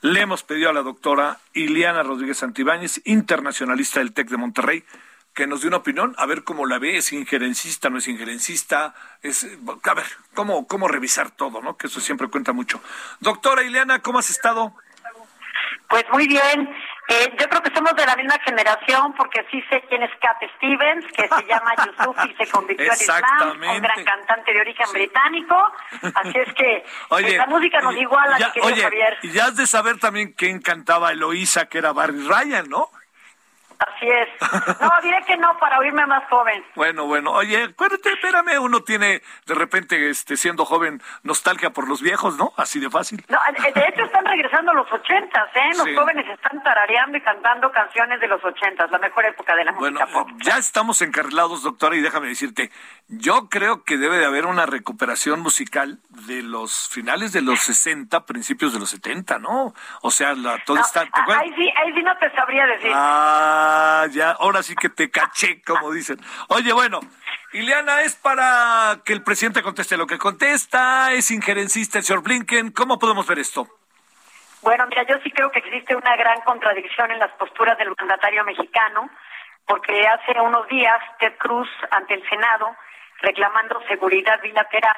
[0.00, 4.84] Le hemos pedido a la doctora Iliana Rodríguez Santibáñez, internacionalista del TEC de Monterrey,
[5.34, 8.96] que nos dé una opinión, a ver cómo la ve, es injerencista, no es injerencista,
[9.22, 9.46] es,
[9.84, 11.76] a ver, cómo, cómo revisar todo, ¿no?
[11.76, 12.82] Que eso siempre cuenta mucho.
[13.20, 14.74] Doctora Ileana, ¿cómo has estado?
[15.88, 16.68] Pues muy bien.
[17.08, 20.38] Eh, yo creo que somos de la misma generación porque sí sé quién es Cat
[20.56, 24.86] Stevens, que se llama Yusuf y se convirtió al Islam, un gran cantante de origen
[24.92, 25.56] británico.
[26.14, 29.18] Así es que oye, la música nos iguala, ya, oye, Javier.
[29.22, 32.88] Y ya has de saber también quién cantaba Eloísa, que era Barry Ryan, ¿no?
[33.78, 34.28] Así es.
[34.80, 36.64] No, diré que no para oírme más joven.
[36.74, 37.32] Bueno, bueno.
[37.32, 42.52] Oye, acuérdate, espérame, uno tiene de repente, este, siendo joven, nostalgia por los viejos, ¿no?
[42.56, 43.24] Así de fácil.
[43.28, 45.70] No, de hecho están regresando los ochentas, ¿eh?
[45.76, 49.72] Los jóvenes están tarareando y cantando canciones de los ochentas, la mejor época de la
[49.72, 50.28] música pop.
[50.38, 52.70] Ya estamos encarrilados, doctora, y déjame decirte,
[53.08, 58.24] yo creo que debe de haber una recuperación musical de los finales de los 60,
[58.26, 59.74] principios de los 70, ¿no?
[60.02, 61.00] O sea, la, todo está...
[61.02, 62.90] ahí, sí, ahí sí no te sabría decir.
[62.94, 63.63] Ah,
[64.10, 66.18] ya, ahora sí que te caché, como dicen.
[66.48, 67.00] Oye, bueno,
[67.52, 72.72] Ileana, es para que el presidente conteste lo que contesta, es injerencista el señor Blinken,
[72.72, 73.66] ¿cómo podemos ver esto?
[74.62, 78.44] Bueno, mira, yo sí creo que existe una gran contradicción en las posturas del mandatario
[78.44, 79.10] mexicano,
[79.66, 82.74] porque hace unos días Ted Cruz ante el Senado
[83.20, 84.96] reclamando seguridad bilateral,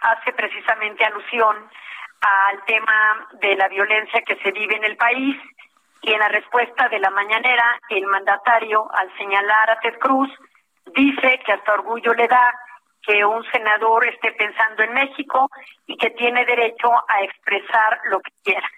[0.00, 1.56] hace precisamente alusión
[2.20, 5.36] al tema de la violencia que se vive en el país
[6.04, 10.30] y en la respuesta de la mañanera el mandatario al señalar a Ted Cruz
[10.94, 12.54] dice que hasta orgullo le da
[13.00, 15.48] que un senador esté pensando en México
[15.86, 18.68] y que tiene derecho a expresar lo que quiera.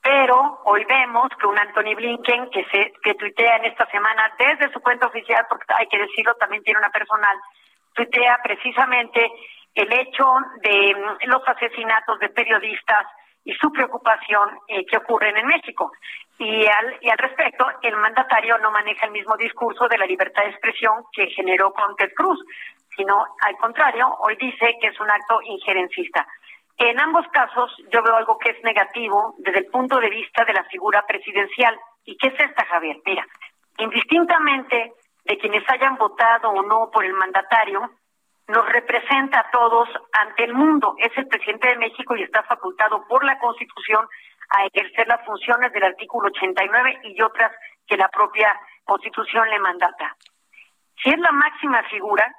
[0.00, 4.72] Pero hoy vemos que un Anthony Blinken que se que tuitea en esta semana desde
[4.72, 7.36] su cuenta oficial, porque hay que decirlo, también tiene una personal,
[7.94, 9.28] tuitea precisamente
[9.74, 10.24] el hecho
[10.62, 13.06] de mm, los asesinatos de periodistas
[13.44, 15.92] y su preocupación eh, que ocurren en México.
[16.38, 20.42] Y al, y al respecto, el mandatario no maneja el mismo discurso de la libertad
[20.42, 22.38] de expresión que generó con Ted Cruz,
[22.94, 26.26] sino al contrario, hoy dice que es un acto injerencista.
[26.78, 30.52] En ambos casos yo veo algo que es negativo desde el punto de vista de
[30.52, 31.78] la figura presidencial.
[32.04, 32.98] ¿Y qué es esta, Javier?
[33.06, 33.26] Mira,
[33.78, 34.92] indistintamente
[35.24, 37.90] de quienes hayan votado o no por el mandatario,
[38.48, 40.94] nos representa a todos ante el mundo.
[40.98, 44.06] Es el presidente de México y está facultado por la Constitución
[44.50, 47.52] a ejercer las funciones del artículo 89 y otras
[47.86, 48.52] que la propia
[48.84, 50.16] Constitución le mandata.
[51.02, 52.34] Si es la máxima figura,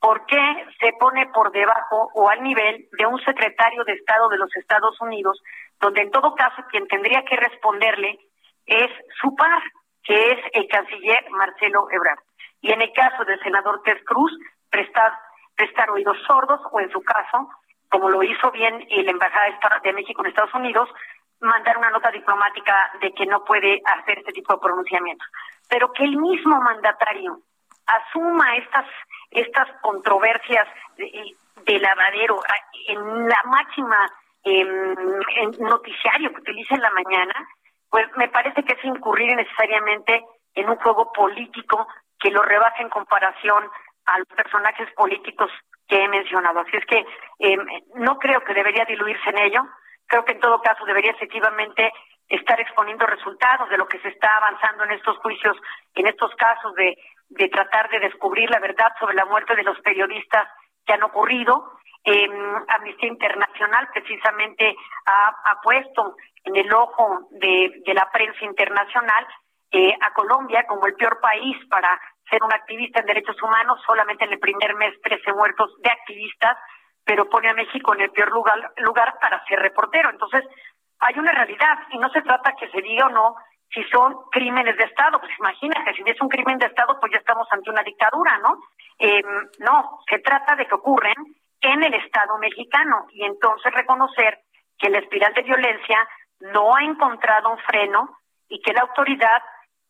[0.00, 4.38] ¿por qué se pone por debajo o al nivel de un secretario de Estado de
[4.38, 5.42] los Estados Unidos,
[5.80, 8.18] donde en todo caso quien tendría que responderle
[8.66, 8.90] es
[9.20, 9.62] su par?
[10.04, 12.18] que es el canciller Marcelo Ebrard.
[12.60, 14.32] Y en el caso del senador Ted Cruz,
[14.70, 15.12] prestar,
[15.56, 17.48] prestar oídos sordos o en su caso,
[17.88, 20.88] como lo hizo bien la Embajada de México en Estados Unidos,
[21.42, 25.28] mandar una nota diplomática de que no puede hacer este tipo de pronunciamientos.
[25.68, 27.40] Pero que el mismo mandatario
[27.86, 28.86] asuma estas,
[29.30, 30.66] estas controversias
[30.96, 32.40] de, de lavadero
[32.88, 34.08] en la máxima
[34.44, 34.94] em,
[35.58, 37.34] noticiario que utiliza en la mañana,
[37.90, 40.24] pues me parece que es incurrir necesariamente
[40.54, 41.86] en un juego político
[42.18, 43.68] que lo rebasa en comparación
[44.06, 45.50] a los personajes políticos
[45.88, 46.60] que he mencionado.
[46.60, 47.04] Así es que
[47.40, 47.58] eh,
[47.96, 49.62] no creo que debería diluirse en ello.
[50.12, 51.90] Creo que en todo caso debería efectivamente
[52.28, 55.56] estar exponiendo resultados de lo que se está avanzando en estos juicios,
[55.94, 60.46] en estos casos de, tratar de descubrir la verdad sobre la muerte de los periodistas
[60.84, 61.78] que han ocurrido.
[62.04, 62.28] Eh,
[62.68, 69.26] Amnistía Internacional precisamente ha, puesto en el ojo de, de la prensa internacional
[69.70, 71.98] eh, a Colombia como el peor país para
[72.28, 76.58] ser un activista en derechos humanos, solamente en el primer mes 13 muertos de activistas,
[77.04, 80.10] pero pone a México en el peor lugar, lugar para ser reportero.
[80.10, 80.44] Entonces,
[81.00, 83.36] hay una realidad y no se trata que se diga o no
[83.72, 85.18] si son crímenes de Estado.
[85.18, 88.58] Pues imagínate, si es un crimen de Estado, pues ya estamos ante una dictadura, ¿no?
[88.98, 89.22] Eh,
[89.58, 91.14] no, se trata de que ocurren
[91.60, 94.38] en el Estado mexicano y entonces reconocer
[94.78, 96.08] que la espiral de violencia
[96.40, 99.42] no ha encontrado un freno y que la autoridad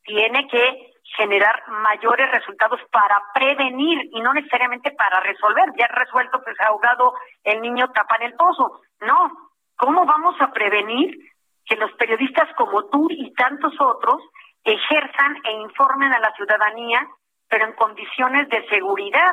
[0.05, 5.73] tiene que generar mayores resultados para prevenir y no necesariamente para resolver.
[5.79, 8.81] Ya resuelto, pues ahogado el niño tapa en el pozo.
[9.01, 11.19] No, ¿cómo vamos a prevenir
[11.67, 14.23] que los periodistas como tú y tantos otros
[14.65, 17.07] ejerzan e informen a la ciudadanía,
[17.49, 19.33] pero en condiciones de seguridad?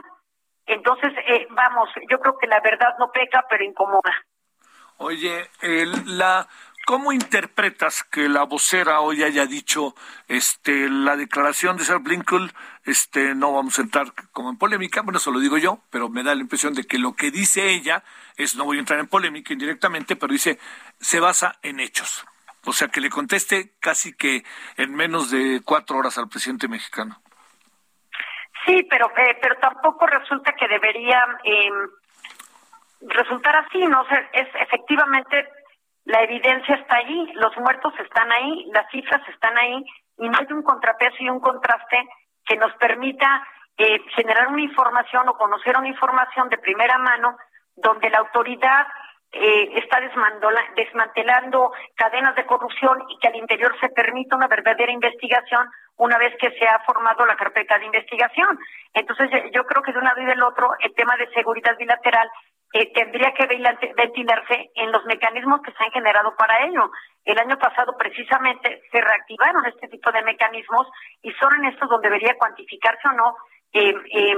[0.66, 4.14] Entonces, eh, vamos, yo creo que la verdad no peca, pero incomoda.
[4.98, 5.50] Oye,
[6.06, 6.46] la
[6.90, 9.94] ¿Cómo interpretas que la vocera hoy haya dicho
[10.28, 12.50] este la declaración de Sarah Blinken,
[12.84, 16.24] este no vamos a entrar como en polémica, bueno, eso lo digo yo, pero me
[16.24, 18.04] da la impresión de que lo que dice ella
[18.38, 20.58] es no voy a entrar en polémica indirectamente, pero dice
[21.00, 22.26] se basa en hechos.
[22.66, 24.44] O sea, que le conteste casi que
[24.76, 27.22] en menos de cuatro horas al presidente mexicano.
[28.66, 31.70] Sí, pero eh, pero tampoco resulta que debería eh,
[33.02, 34.02] resultar así, ¿no?
[34.34, 35.59] es efectivamente
[36.06, 39.86] la evidencia está ahí, los muertos están ahí, las cifras están ahí,
[40.18, 42.08] y no hay un contrapeso y un contraste
[42.46, 43.46] que nos permita
[43.78, 47.38] eh, generar una información o conocer una información de primera mano
[47.76, 48.88] donde la autoridad
[49.32, 50.00] eh, está
[50.76, 56.34] desmantelando cadenas de corrupción y que al interior se permita una verdadera investigación una vez
[56.40, 58.58] que se ha formado la carpeta de investigación.
[58.94, 62.28] Entonces, yo creo que de un lado y del otro, el tema de seguridad bilateral
[62.74, 63.48] eh, tendría que
[63.96, 66.92] ventilarse en los mecanismos que se han generado para ello.
[67.26, 70.88] El año pasado precisamente se reactivaron este tipo de mecanismos
[71.22, 73.36] y son en estos donde debería cuantificarse o no
[73.74, 74.36] eh,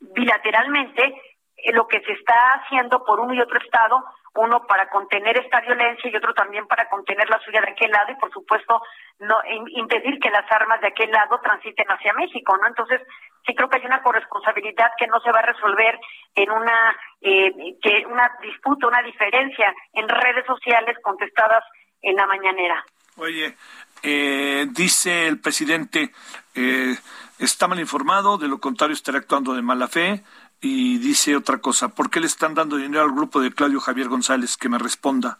[0.00, 1.14] bilateralmente
[1.56, 4.04] eh, lo que se está haciendo por uno y otro estado,
[4.34, 8.12] uno para contener esta violencia y otro también para contener la suya de aquel lado
[8.12, 8.82] y por supuesto
[9.20, 9.36] no
[9.74, 12.68] impedir que las armas de aquel lado transiten hacia México, ¿no?
[12.68, 13.00] Entonces,
[13.46, 15.98] sí creo que hay una corresponsabilidad que no se va a resolver
[16.34, 17.52] en una eh,
[17.82, 21.64] que una disputa, una diferencia en redes sociales contestadas
[22.02, 22.84] en la mañanera.
[23.16, 23.56] Oye,
[24.02, 26.12] eh, dice el presidente,
[26.54, 26.96] eh,
[27.38, 30.22] está mal informado, de lo contrario estará actuando de mala fe.
[30.60, 34.08] Y dice otra cosa, ¿por qué le están dando dinero al grupo de Claudio Javier
[34.08, 34.56] González?
[34.56, 35.38] Que me responda.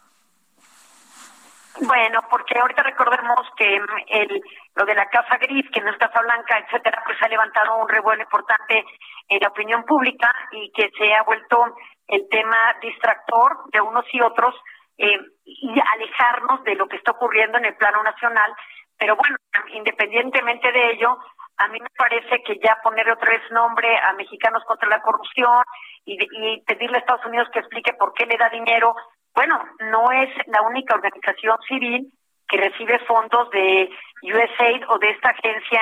[1.81, 4.41] Bueno, porque ahorita recordemos que mm, el,
[4.75, 7.87] lo de la Casa Gris, que no es Casa Blanca, etcétera, pues ha levantado un
[7.87, 8.85] revuelo importante
[9.27, 11.75] en la opinión pública y que se ha vuelto
[12.07, 14.55] el tema distractor de unos y otros
[14.97, 18.53] eh, y alejarnos de lo que está ocurriendo en el plano nacional.
[18.97, 19.37] Pero bueno,
[19.73, 21.17] independientemente de ello,
[21.59, 25.63] a mí me parece que ya poner otra vez nombre a Mexicanos contra la Corrupción
[26.05, 26.17] y,
[26.61, 28.95] pedirle a Estados Unidos que explique por qué le da dinero
[29.35, 29.57] bueno,
[29.91, 32.11] no es la única organización civil
[32.47, 33.89] que recibe fondos de
[34.23, 35.81] USAID o de esta agencia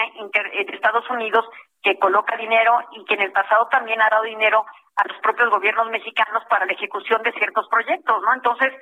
[0.53, 1.45] eh, de Estados Unidos
[1.81, 4.65] que coloca dinero y que en el pasado también ha dado dinero
[4.95, 8.33] a los propios gobiernos mexicanos para la ejecución de ciertos proyectos, ¿no?
[8.33, 8.73] Entonces,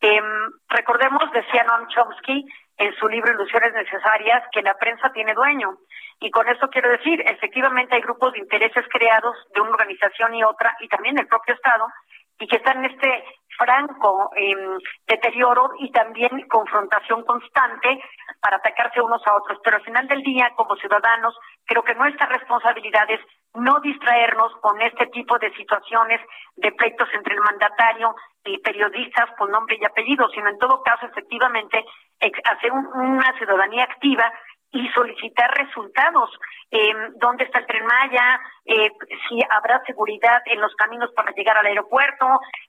[0.00, 0.22] eh,
[0.68, 2.44] recordemos, decía Noam Chomsky
[2.76, 5.78] en su libro Ilusiones Necesarias, que la prensa tiene dueño.
[6.20, 10.42] Y con eso quiero decir, efectivamente hay grupos de intereses creados de una organización y
[10.42, 11.86] otra, y también el propio Estado,
[12.38, 13.24] y que están en este
[13.56, 18.02] franco em, deterioro y también confrontación constante
[18.40, 19.58] para atacarse unos a otros.
[19.62, 23.20] Pero al final del día, como ciudadanos, creo que nuestra responsabilidad es
[23.54, 26.20] no distraernos con este tipo de situaciones
[26.56, 31.06] de pleitos entre el mandatario y periodistas con nombre y apellido, sino en todo caso,
[31.06, 31.84] efectivamente,
[32.20, 34.32] hacer una ciudadanía activa
[34.74, 36.30] y solicitar resultados.
[36.70, 38.40] Eh, ¿Dónde está el tren Maya?
[38.64, 38.90] Eh,
[39.28, 42.26] si habrá seguridad en los caminos para llegar al aeropuerto,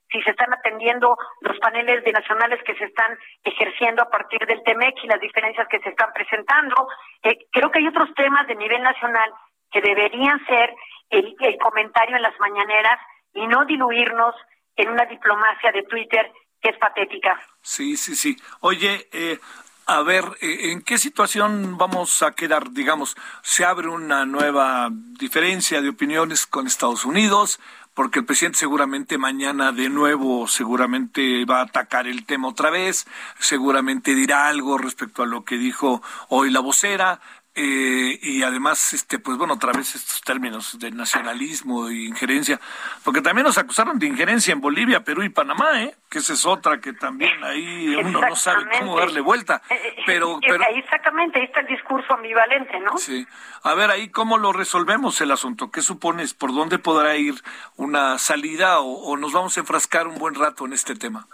[0.08, 4.62] si se están atendiendo los paneles de nacionales que se están ejerciendo a partir del
[4.62, 6.88] TEMEC y las diferencias que se están presentando.
[7.24, 9.32] Eh, creo que hay otros temas de nivel nacional
[9.70, 10.74] que deberían ser
[11.10, 12.98] el, el comentario en las mañaneras
[13.34, 14.34] y no diluirnos
[14.76, 17.40] en una diplomacia de Twitter que es patética.
[17.62, 18.36] Sí, sí, sí.
[18.60, 19.38] Oye, eh,
[19.86, 22.70] a ver, eh, ¿en qué situación vamos a quedar?
[22.72, 27.60] Digamos, se abre una nueva diferencia de opiniones con Estados Unidos,
[27.94, 33.06] porque el presidente seguramente mañana de nuevo seguramente va a atacar el tema otra vez,
[33.38, 37.20] seguramente dirá algo respecto a lo que dijo hoy la vocera.
[37.58, 42.60] Eh, y además, este, pues bueno, otra vez estos términos de nacionalismo e injerencia,
[43.02, 45.94] porque también nos acusaron de injerencia en Bolivia, Perú y Panamá, ¿eh?
[46.10, 49.62] que esa es otra que también ahí uno no sabe cómo darle vuelta.
[49.70, 52.98] Eh, eh, pero, pero exactamente, ahí está el discurso ambivalente, ¿no?
[52.98, 53.26] Sí.
[53.62, 55.70] A ver, ahí cómo lo resolvemos el asunto.
[55.70, 56.34] ¿Qué supones?
[56.34, 57.36] ¿Por dónde podrá ir
[57.76, 61.26] una salida o nos vamos a enfrascar un buen rato en este tema?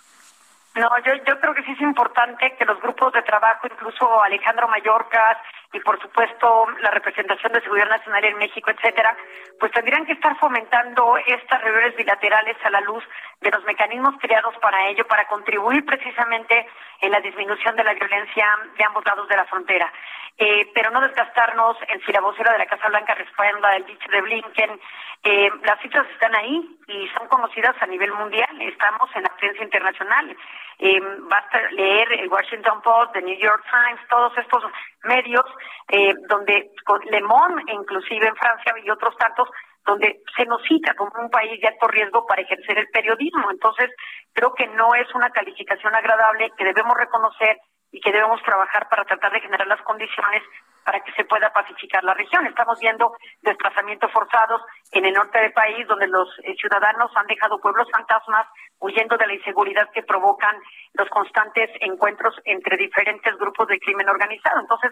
[0.74, 4.68] No, yo, yo creo que sí es importante que los grupos de trabajo, incluso Alejandro
[4.68, 5.36] Mayorkas
[5.72, 9.16] y por supuesto la representación de Seguridad Nacional en México, etcétera,
[9.58, 13.02] pues tendrían que estar fomentando estas reuniones bilaterales a la luz
[13.40, 16.66] de los mecanismos creados para ello, para contribuir precisamente
[17.00, 18.46] en la disminución de la violencia
[18.76, 19.92] de ambos lados de la frontera.
[20.38, 24.10] Eh, pero no desgastarnos en si la vocera de la Casa Blanca respalda el dicho
[24.10, 24.80] de Blinken.
[25.24, 28.50] Eh, las cifras están ahí y son conocidas a nivel mundial.
[28.60, 30.36] Estamos en la prensa internacional.
[30.78, 34.64] Eh, basta leer el Washington Post, the New York Times, todos estos
[35.04, 35.44] medios
[35.88, 36.72] eh, donde
[37.10, 39.48] Le Monde, inclusive en Francia y otros tantos,
[39.86, 43.50] donde se nos cita como un país de alto riesgo para ejercer el periodismo.
[43.50, 43.90] Entonces,
[44.32, 47.58] creo que no es una calificación agradable que debemos reconocer
[47.92, 50.42] y que debemos trabajar para tratar de generar las condiciones
[50.84, 52.46] para que se pueda pacificar la región.
[52.46, 57.60] Estamos viendo desplazamientos forzados en el norte del país, donde los eh, ciudadanos han dejado
[57.60, 58.46] pueblos fantasmas
[58.80, 60.56] huyendo de la inseguridad que provocan
[60.94, 64.60] los constantes encuentros entre diferentes grupos de crimen organizado.
[64.60, 64.90] Entonces,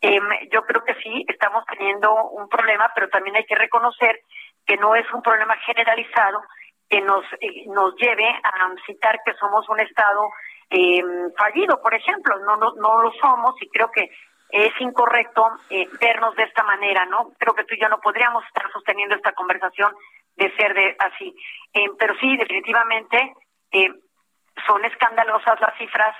[0.00, 0.22] em,
[0.52, 4.20] yo creo que sí, estamos teniendo un problema, pero también hay que reconocer
[4.64, 6.42] que no es un problema generalizado
[6.88, 8.52] que nos, eh, nos lleve a
[8.86, 10.28] citar que somos un Estado
[10.72, 11.02] eh,
[11.36, 12.38] fallido, por ejemplo.
[12.40, 14.10] No, no, no lo somos y creo que
[14.52, 17.32] es incorrecto eh, vernos de esta manera, ¿no?
[17.38, 19.94] Creo que tú y yo no podríamos estar sosteniendo esta conversación
[20.36, 21.34] de ser de así.
[21.72, 23.34] Eh, pero sí, definitivamente
[23.70, 23.90] eh,
[24.66, 26.14] son escandalosas las cifras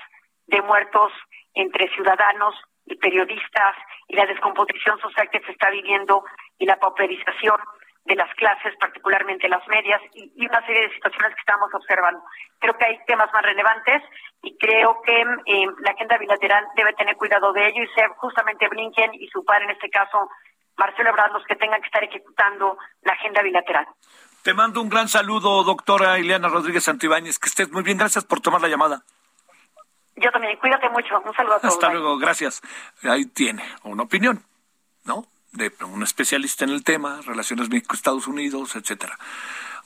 [0.47, 1.11] de muertos
[1.53, 3.75] entre ciudadanos y periodistas
[4.07, 6.23] y la descomposición social que se está viviendo
[6.57, 7.57] y la pauperización
[8.05, 12.21] de las clases, particularmente las medias, y, una serie de situaciones que estamos observando.
[12.59, 14.01] Creo que hay temas más relevantes
[14.41, 18.67] y creo que eh, la agenda bilateral debe tener cuidado de ello y ser justamente
[18.67, 20.29] Blinken y su par, en este caso
[20.77, 23.87] Marcelo Ebrard, los que tengan que estar ejecutando la agenda bilateral.
[24.43, 27.39] Te mando un gran saludo, doctora Ileana Rodríguez Santibáñez.
[27.39, 27.97] Que estés muy bien.
[27.97, 29.03] Gracias por tomar la llamada.
[30.17, 30.57] Yo también.
[30.57, 31.21] Cuídate mucho.
[31.21, 31.75] Un saludo a todos.
[31.75, 32.17] Hasta luego.
[32.17, 32.61] Gracias.
[33.03, 34.43] Ahí tiene una opinión,
[35.05, 35.25] ¿no?
[35.53, 39.17] De un especialista en el tema, relaciones México-Estados Unidos, etcétera.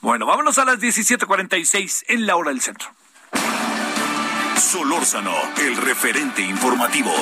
[0.00, 2.88] Bueno, vámonos a las 17:46 en la hora del centro.
[4.56, 7.12] Solórzano, el referente informativo.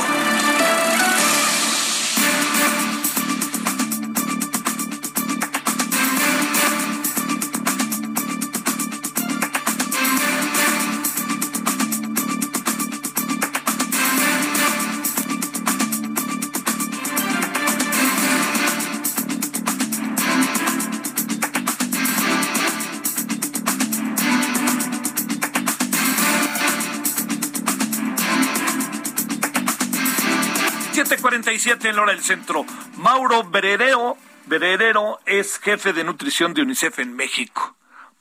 [31.67, 32.65] 7:47 en hora del centro.
[32.97, 37.75] Mauro Bererero, Bererero es jefe de nutrición de UNICEF en México.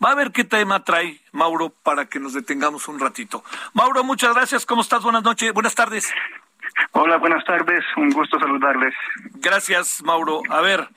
[0.04, 3.44] Va a ver qué tema trae Mauro para que nos detengamos un ratito.
[3.74, 4.66] Mauro, muchas gracias.
[4.66, 5.04] ¿Cómo estás?
[5.04, 6.12] Buenas noches, buenas tardes.
[6.92, 7.86] Hola, buenas tardes.
[7.96, 8.96] Un gusto saludarles.
[9.36, 10.42] Gracias, Mauro.
[10.50, 10.90] A ver,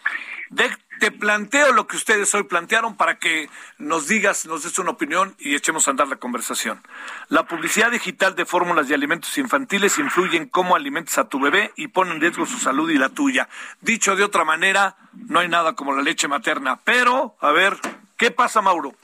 [0.51, 4.91] de, te planteo lo que ustedes hoy plantearon para que nos digas, nos des una
[4.91, 6.83] opinión y echemos a andar la conversación.
[7.29, 11.73] La publicidad digital de fórmulas y alimentos infantiles influye en cómo alimentas a tu bebé
[11.77, 13.49] y pone en riesgo su salud y la tuya.
[13.81, 16.81] Dicho de otra manera, no hay nada como la leche materna.
[16.85, 17.77] Pero, a ver,
[18.17, 18.95] ¿qué pasa, Mauro?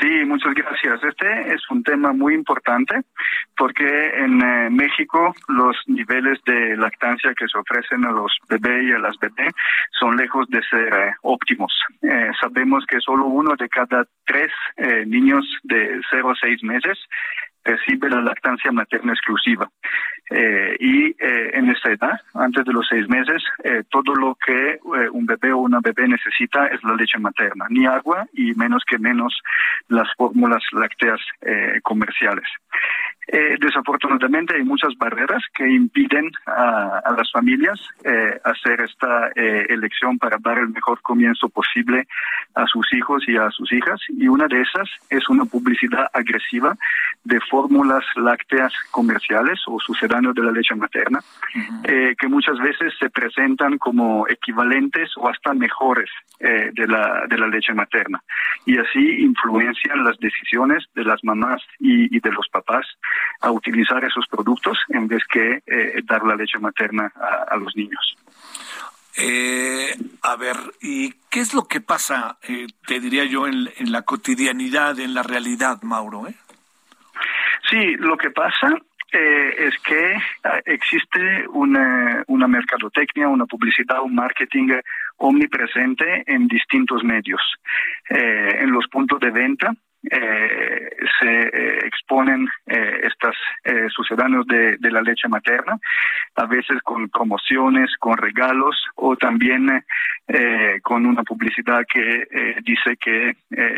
[0.00, 1.02] Sí, muchas gracias.
[1.02, 3.00] Este es un tema muy importante
[3.56, 8.92] porque en eh, México los niveles de lactancia que se ofrecen a los bebés y
[8.92, 9.52] a las bebés
[9.98, 11.72] son lejos de ser eh, óptimos.
[12.02, 14.52] Eh, sabemos que solo uno de cada tres
[15.06, 16.98] niños de 0 a 6 meses
[17.68, 19.68] recibe la lactancia materna exclusiva.
[20.30, 24.78] Eh, y eh, en esta edad, antes de los seis meses, eh, todo lo que
[25.12, 28.98] un bebé o una bebé necesita es la leche materna, ni agua y menos que
[28.98, 29.32] menos
[29.88, 31.20] las fórmulas lácteas
[31.82, 32.48] comerciales.
[33.30, 40.18] Eh, desafortunadamente hay muchas barreras que impiden a, las familias eh, hacer esta eh, elección
[40.18, 42.06] para dar el mejor comienzo posible
[42.54, 44.00] a sus hijos y a sus hijas.
[44.08, 46.74] Y una de esas es una publicidad agresiva
[47.24, 51.20] de fórmulas lácteas comerciales o sucedáneos de la leche materna
[51.84, 56.08] que muchas veces se presentan como equivalentes o hasta mejores
[56.38, 58.22] de la de la leche materna.
[58.64, 62.86] Y así influencian las decisiones de las mamás y de los papás
[63.40, 67.12] a utilizar esos productos en vez que eh, dar la leche materna
[67.48, 68.16] a, los niños.
[69.16, 74.02] Eh, a ver, ¿y qué es lo que pasa, eh, te diría yo, en, la
[74.02, 76.26] cotidianidad, en la realidad, Mauro?
[77.68, 78.68] Sí, lo que pasa
[79.10, 80.18] es que
[80.66, 84.68] existe una, una mercadotecnia, una publicidad, un marketing
[85.16, 87.40] omnipresente en distintos medios.
[88.10, 89.72] en los puntos de venta,
[90.10, 90.90] eh,
[91.20, 93.34] se eh, exponen eh, estas
[93.64, 95.78] eh, sucedáneos de, de, la leche materna,
[96.36, 99.84] a veces con promociones, con regalos o también
[100.28, 102.26] eh, con una publicidad que
[102.62, 103.34] dice que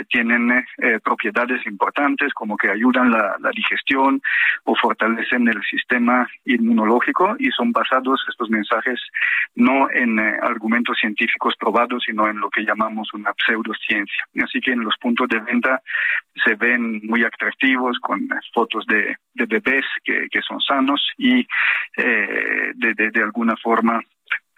[0.08, 0.64] tienen
[1.02, 4.20] propiedades importantes como que ayudan la, digestión
[4.64, 9.00] o fortalecen el sistema inmunológico y son basados estos mensajes
[9.54, 14.24] no en argumentos científicos probados, sino en lo que llamamos una pseudociencia.
[14.42, 15.80] Así que en los puntos de venta
[16.44, 21.46] se ven muy atractivos con fotos de, bebés que, son sanos y
[21.96, 24.00] eh, de, alguna forma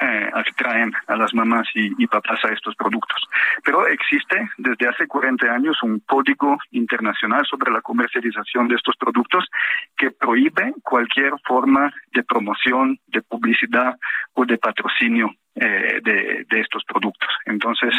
[0.01, 3.23] eh, atraen a las mamás y, y, papás a estos productos.
[3.65, 9.49] Pero existe desde hace 40 años un código internacional sobre la comercialización de estos productos
[9.97, 13.97] que prohíbe cualquier forma de promoción, de publicidad
[14.35, 17.29] o de patrocinio eh, de, de, estos productos.
[17.45, 17.95] Entonces,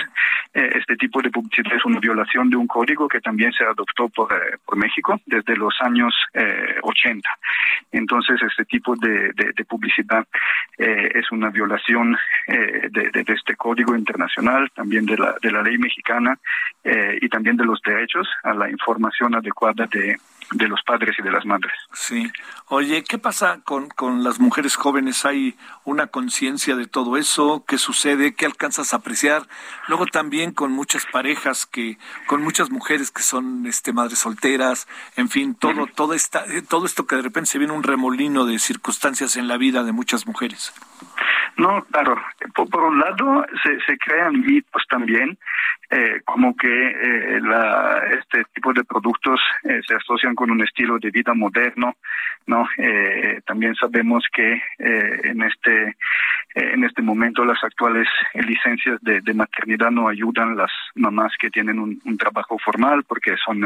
[0.54, 4.10] eh, este tipo de publicidad es una violación de un código que también se adoptó
[4.10, 7.30] por, eh, por México desde los años eh, 80.
[7.92, 10.26] Entonces, este tipo de, de, de publicidad
[10.78, 15.78] eh, es una violación eh, de, este código internacional, también de la, de la ley
[15.78, 16.38] mexicana
[17.22, 20.18] y también de los derechos a la información adecuada de,
[20.52, 21.74] de los padres y de las madres.
[21.94, 22.32] Sí.
[22.68, 25.26] Oye, ¿qué pasa con, con las mujeres jóvenes?
[25.26, 27.43] ¿Hay una conciencia de todo eso?
[27.68, 28.34] ¿Qué sucede?
[28.34, 29.48] ¿Qué alcanzas a apreciar?
[29.88, 35.30] Luego también con muchas parejas que, con muchas mujeres que son este madres solteras, en
[35.30, 38.60] fin, todo, todo esta, eh, todo esto que de repente se viene un remolino de
[38.60, 40.74] circunstancias en la vida de muchas mujeres.
[41.58, 42.16] No, claro.
[42.56, 45.38] Por, un lado, se, se crean mitos también,
[45.92, 50.98] eh, como que eh, la, este tipo de productos eh, se asocian con un estilo
[50.98, 51.96] de vida moderno,
[52.48, 52.68] ¿no?
[52.78, 55.96] Eh, también sabemos que eh, en este
[56.56, 61.80] en este momento las actuales licencias de, de, maternidad no ayudan las mamás que tienen
[61.80, 63.64] un, un trabajo formal porque son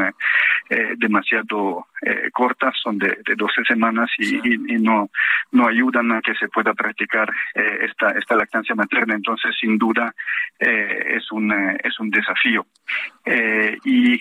[2.02, 4.40] eh, cortas, son de, de 12 semanas y, sí.
[4.44, 5.10] y, y, no
[5.52, 9.14] no ayudan a que se pueda practicar esta esta lactancia materna.
[9.14, 10.14] Entonces, sin duda
[10.58, 12.66] es un es un desafío.
[13.84, 14.20] y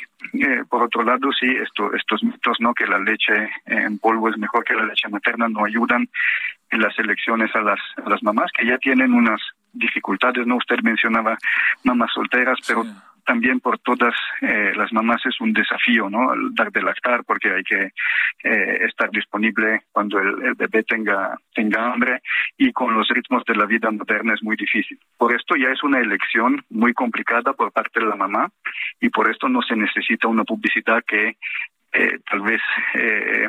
[0.69, 2.73] por otro lado, sí, esto, estos mitos, ¿no?
[2.73, 6.07] Que la leche en polvo es mejor que la leche materna no ayudan
[6.69, 9.41] en las elecciones a las, a las mamás que ya tienen unas
[9.73, 10.57] dificultades, ¿no?
[10.57, 11.37] Usted mencionaba
[11.83, 12.89] mamás solteras, pero sí.
[13.27, 16.33] También por todas eh, las mamás es un desafío, ¿no?
[16.33, 17.91] El dar de lactar porque hay que
[18.43, 22.21] eh, estar disponible cuando el, bebé tenga, tenga hambre
[22.57, 24.97] y con los ritmos de la vida moderna es muy difícil.
[25.17, 28.49] Por esto ya es una elección muy complicada por parte de la mamá
[29.01, 31.35] y por esto no se necesita una publicidad que
[31.91, 32.61] eh, tal vez
[32.93, 33.47] eh,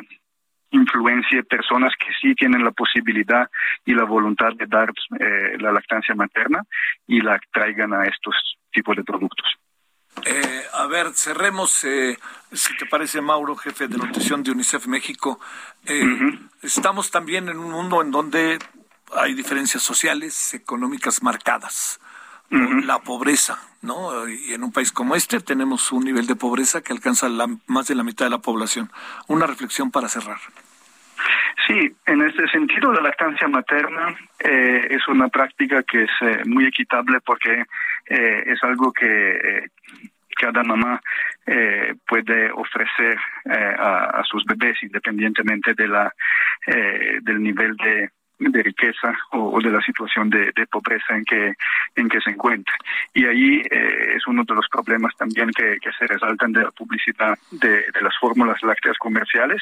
[0.71, 3.49] influencie personas que sí tienen la posibilidad
[3.85, 6.63] y la voluntad de dar eh, la lactancia materna
[7.07, 8.35] y la traigan a estos
[8.71, 9.58] tipos de productos.
[10.25, 12.17] Eh, a ver, cerremos, eh,
[12.51, 15.39] si te parece, Mauro, jefe de nutrición de UNICEF México.
[15.85, 16.49] Eh, uh -huh.
[16.61, 18.59] Estamos también en un mundo en donde
[19.15, 21.99] hay diferencias sociales, económicas marcadas.
[22.51, 22.85] Uh -huh.
[22.85, 24.27] La pobreza, ¿no?
[24.27, 27.87] Y en un país como este tenemos un nivel de pobreza que alcanza la, más
[27.87, 28.91] de la mitad de la población.
[29.27, 30.39] Una reflexión para cerrar.
[31.67, 36.65] Sí, en este sentido la lactancia materna eh, es una práctica que es eh, muy
[36.65, 37.63] equitable porque
[38.07, 39.69] eh, es algo que eh,
[40.35, 41.01] cada mamá
[41.45, 46.13] eh, puede ofrecer eh, a, a, sus bebés independientemente de la
[47.21, 48.09] del nivel de
[48.39, 51.53] de riqueza o, de la situación de, pobreza en que
[51.95, 52.73] en que se encuentra.
[53.13, 57.37] Y ahí eh, es uno de los problemas también que, se resaltan de la publicidad
[57.51, 59.61] de, las fórmulas lácteas comerciales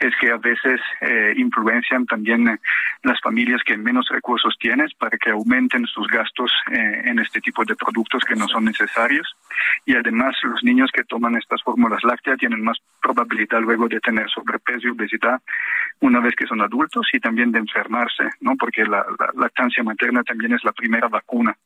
[0.00, 2.58] es que a veces eh, influencian también
[3.02, 7.64] las familias que menos recursos tienen para que aumenten sus gastos eh, en este tipo
[7.64, 9.36] de productos que no son necesarios.
[9.84, 14.28] Y además los niños que toman estas fórmulas lácteas tienen más probabilidad luego de tener
[14.30, 15.40] sobrepeso y obesidad
[16.00, 18.56] una vez que son adultos y también de enfermarse, ¿no?
[18.56, 19.04] Porque la,
[19.34, 21.56] lactancia materna también es la primera vacuna,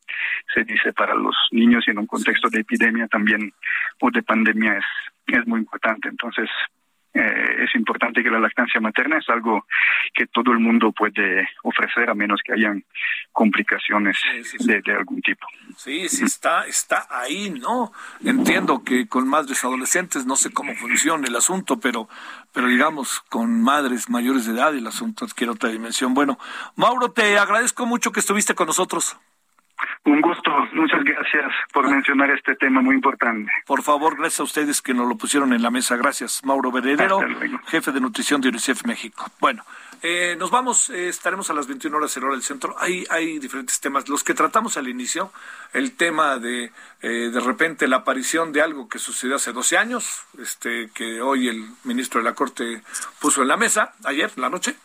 [0.55, 3.53] se dice, para los niños y en un contexto de epidemia también
[4.01, 4.85] o de pandemia es,
[5.27, 6.09] es muy importante.
[6.09, 6.49] Entonces,
[7.13, 9.67] eh, es importante que la lactancia materna es algo
[10.15, 12.85] que todo el mundo puede ofrecer a menos que hayan
[13.33, 14.17] complicaciones
[14.61, 15.47] De, algún tipo.
[15.77, 17.93] Sí, sí está, está ahí, ¿no?
[18.25, 22.09] Entiendo que con madres adolescentes no sé cómo funciona el asunto, pero,
[22.53, 26.15] pero digamos con madres mayores de edad el asunto adquiere otra dimensión.
[26.15, 26.39] Bueno,
[26.77, 29.17] Mauro, te agradezco mucho que estuviste con nosotros.
[30.05, 33.53] Un gusto, muchas gracias por mencionar este tema muy importante.
[33.67, 35.97] Por favor, gracias a ustedes que nos lo pusieron en la mesa.
[35.97, 37.21] Gracias, Mauro Veredero,
[37.67, 39.27] jefe de nutrición de UNICEF México.
[39.41, 39.63] Bueno,
[40.03, 42.75] eh, nos vamos, eh, estaremos a las 21 horas en hora del centro.
[42.79, 44.09] Hay, hay diferentes temas.
[44.09, 45.31] Los que tratamos al inicio,
[45.75, 46.73] el tema de
[47.03, 51.49] eh, de repente la aparición de algo que sucedió hace 12 años, este, que hoy
[51.49, 52.81] el ministro de la Corte
[53.21, 54.77] puso en la mesa, ayer, la noche.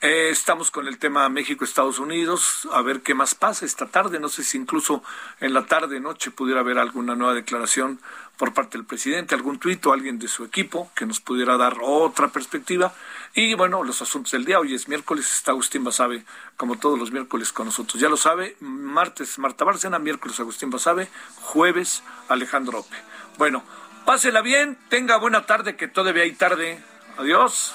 [0.00, 4.20] Eh, estamos con el tema México-Estados Unidos, a ver qué más pasa esta tarde.
[4.20, 5.02] No sé si incluso
[5.40, 7.98] en la tarde, noche, pudiera haber alguna nueva declaración
[8.36, 11.78] por parte del presidente, algún tuit o alguien de su equipo que nos pudiera dar
[11.82, 12.94] otra perspectiva.
[13.34, 14.60] Y bueno, los asuntos del día.
[14.60, 16.24] Hoy es miércoles, está Agustín Basabe,
[16.56, 18.00] como todos los miércoles con nosotros.
[18.00, 21.08] Ya lo sabe, martes Marta Bárcena, miércoles Agustín Basabe,
[21.40, 22.96] jueves Alejandro Ope.
[23.36, 23.64] Bueno,
[24.04, 26.80] pásela bien, tenga buena tarde, que todavía hay tarde.
[27.16, 27.74] Adiós.